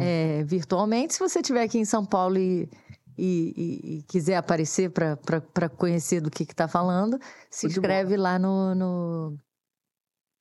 [0.01, 0.92] é, virtualmente.
[1.09, 2.69] Se você estiver aqui em São Paulo e,
[3.17, 7.19] e, e, e quiser aparecer para conhecer do que está falando,
[7.51, 8.23] se Muito inscreve bom.
[8.23, 9.39] lá no, no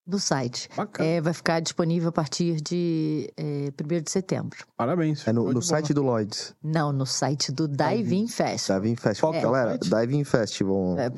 [0.05, 0.67] do site.
[0.99, 4.65] É, vai ficar disponível a partir de é, 1 de setembro.
[4.75, 5.27] Parabéns.
[5.27, 6.55] É no, no site do Lloyds?
[6.61, 8.81] Não, no site do Diving Festival.
[8.81, 9.33] Diving Festival.
[9.33, 10.97] É, Galera, Diving Festival.
[10.99, 11.11] É,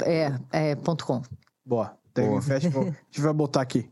[0.51, 1.21] é, é ponto .com.
[1.65, 1.97] Boa.
[2.13, 2.41] Diving.
[2.41, 2.83] Festival.
[2.83, 3.89] A gente vai botar aqui.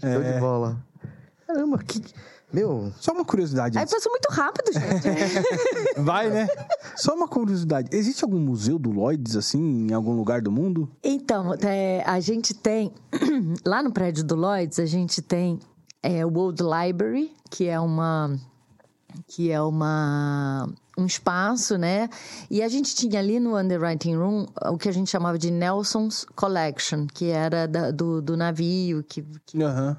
[0.00, 0.84] Show de bola.
[1.46, 2.02] Caramba, que...
[2.52, 2.92] Meu.
[2.98, 3.78] Só uma curiosidade.
[3.78, 5.08] Aí passou muito rápido, gente.
[6.00, 6.48] Vai, né?
[6.96, 7.88] Só uma curiosidade.
[7.92, 10.90] Existe algum museu do Lloyds, assim, em algum lugar do mundo?
[11.02, 12.92] Então, é, a gente tem.
[13.64, 15.60] Lá no prédio do Lloyds, a gente tem
[16.02, 18.36] é, o Old Library, que é uma.
[19.28, 20.68] que é uma
[20.98, 22.10] um espaço, né?
[22.50, 26.26] E a gente tinha ali no underwriting room o que a gente chamava de Nelson's
[26.36, 29.96] Collection, que era da, do, do navio que, que Aham.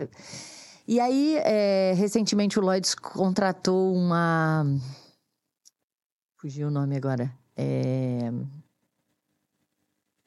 [0.92, 4.66] E aí, é, recentemente o Lloyds contratou uma.
[6.36, 7.32] Fugiu o nome agora.
[7.56, 8.30] É,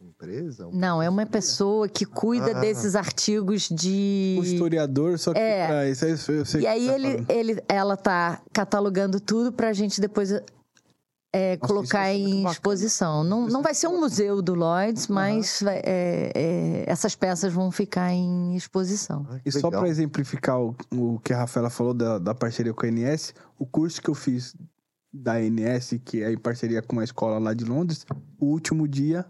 [0.01, 0.69] Empresa?
[0.73, 2.61] Não, é uma pessoa que cuida Ah.
[2.61, 4.37] desses artigos de.
[4.41, 5.67] O historiador, só que É.
[5.67, 7.31] pra isso aí eu sei E que aí tá ele, falando.
[7.31, 10.31] ele, ela tá catalogando tudo pra gente depois
[11.37, 13.25] é, Nossa, colocar em exposição.
[13.25, 17.71] Não, não vai ser um museu do Lloyds, mas vai- é, é, essas peças vão
[17.73, 19.27] ficar em exposição.
[19.29, 19.81] Ah, E só legal.
[19.81, 23.67] para exemplificar o, o que a Rafaela falou da, da parceria com a ANS, o
[23.67, 24.55] curso que eu fiz
[25.13, 28.07] da ANS, que é em parceria com uma escola lá de Londres,
[28.39, 29.25] o último dia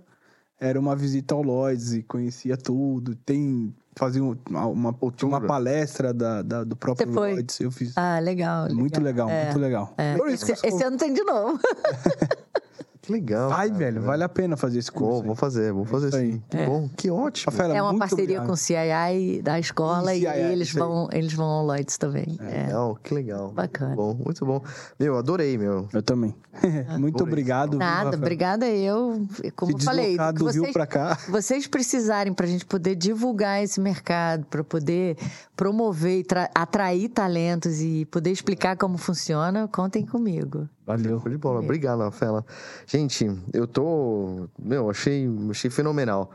[0.60, 3.14] era uma visita ao Lloyds e conhecia tudo.
[3.16, 3.74] Tem.
[3.97, 7.33] Fazia um- uma, uma, tinha uma palestra da, da- do próprio Você foi?
[7.35, 7.61] Lloyds.
[7.61, 7.93] Eu fiz.
[7.97, 8.69] Ah, legal.
[8.75, 9.95] muito legal, É, muito legal.
[9.97, 10.16] é.
[10.16, 11.59] Por isso que Esse, eu sou- esse ano tem de novo.
[13.05, 13.52] Que legal.
[13.52, 13.78] Ai, cara.
[13.78, 15.16] velho, vale a pena fazer esse curso.
[15.16, 16.43] Vou, vou fazer, vou fazer Isso sim.
[16.48, 17.52] Que bom, que ótimo.
[17.52, 18.47] Rafaela, É uma muito parceria obrigado.
[18.47, 22.39] com o CII da escola E e, CII, eles, vão, eles vão ao Lloyds também.
[22.40, 22.62] É.
[22.66, 23.52] Legal, que legal.
[23.52, 23.94] Bacana.
[23.94, 24.62] Muito bom, muito bom.
[24.98, 25.86] Meu, adorei, meu.
[25.93, 26.35] Eu também.
[26.98, 27.32] muito Adorei.
[27.32, 27.76] obrigado.
[27.76, 29.26] Nada, obrigada eu.
[29.55, 31.18] Como Se eu falei, do Rio vocês, pra cá.
[31.28, 35.16] vocês precisarem para a gente poder divulgar esse mercado, para poder
[35.56, 40.68] promover e tra- atrair talentos e poder explicar como funciona, contem comigo.
[40.86, 41.20] Valeu.
[41.20, 41.60] Show de bola.
[41.60, 42.44] Obrigado, Rafaela.
[42.86, 44.48] Gente, eu tô.
[44.59, 46.31] Meu, achei, achei fenomenal.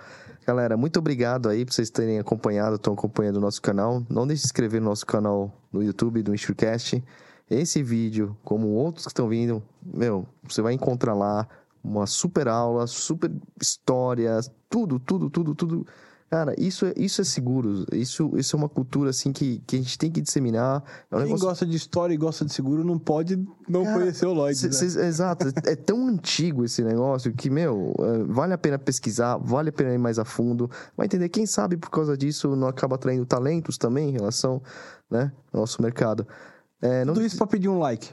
[0.45, 4.03] Galera, muito obrigado aí por vocês terem acompanhado, estão acompanhando o nosso canal.
[4.09, 7.03] Não deixe de se inscrever no nosso canal no YouTube do Insurecast.
[7.49, 11.47] Esse vídeo, como outros que estão vindo, meu, você vai encontrar lá
[11.83, 15.87] uma super aula, super histórias, tudo, tudo, tudo, tudo.
[16.29, 17.85] Cara, isso é, isso é seguro.
[17.91, 20.83] Isso, isso é uma cultura assim que, que a gente tem que disseminar.
[21.09, 23.35] É um Quem negócio gosta de história e gosta de seguro não pode
[23.67, 24.63] não Cara, conhecer o Lloyd.
[24.63, 25.07] Né?
[25.07, 29.73] exato, é tão antigo esse negócio que, meu, é, vale a pena pesquisar, vale a
[29.73, 33.25] pena ir mais a fundo, vai entender, quem sabe por causa disso não acaba atraindo
[33.25, 34.61] talentos também em relação,
[35.09, 36.27] né, ao nosso mercado.
[36.79, 38.09] É, não, Tudo isso pra pedir um like.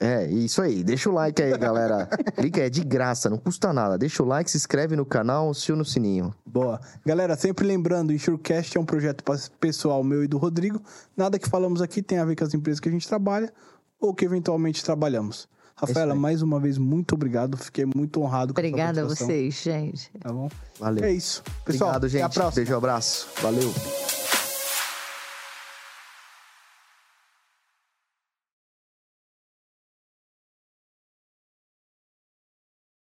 [0.00, 2.06] É, isso aí, deixa o like aí, galera.
[2.36, 3.96] Clica, é de graça, não custa nada.
[3.96, 6.34] Deixa o like, se inscreve no canal, aciona o sininho.
[6.44, 6.80] Boa.
[7.06, 9.24] Galera, sempre lembrando, o Insurecast é um projeto
[9.60, 10.80] pessoal meu e do Rodrigo.
[11.16, 13.52] Nada que falamos aqui tem a ver com as empresas que a gente trabalha
[14.00, 15.48] ou que eventualmente trabalhamos.
[15.76, 16.18] Rafaela, aí.
[16.18, 17.56] mais uma vez, muito obrigado.
[17.56, 20.10] Fiquei muito honrado com Obrigada a vocês, gente.
[20.20, 20.48] Tá bom?
[20.78, 21.04] Valeu.
[21.04, 21.42] É isso.
[21.64, 22.34] Pessoal, Obrigado, até a gente.
[22.34, 22.64] próxima.
[22.64, 23.28] Beijo, abraço.
[23.42, 24.13] Valeu.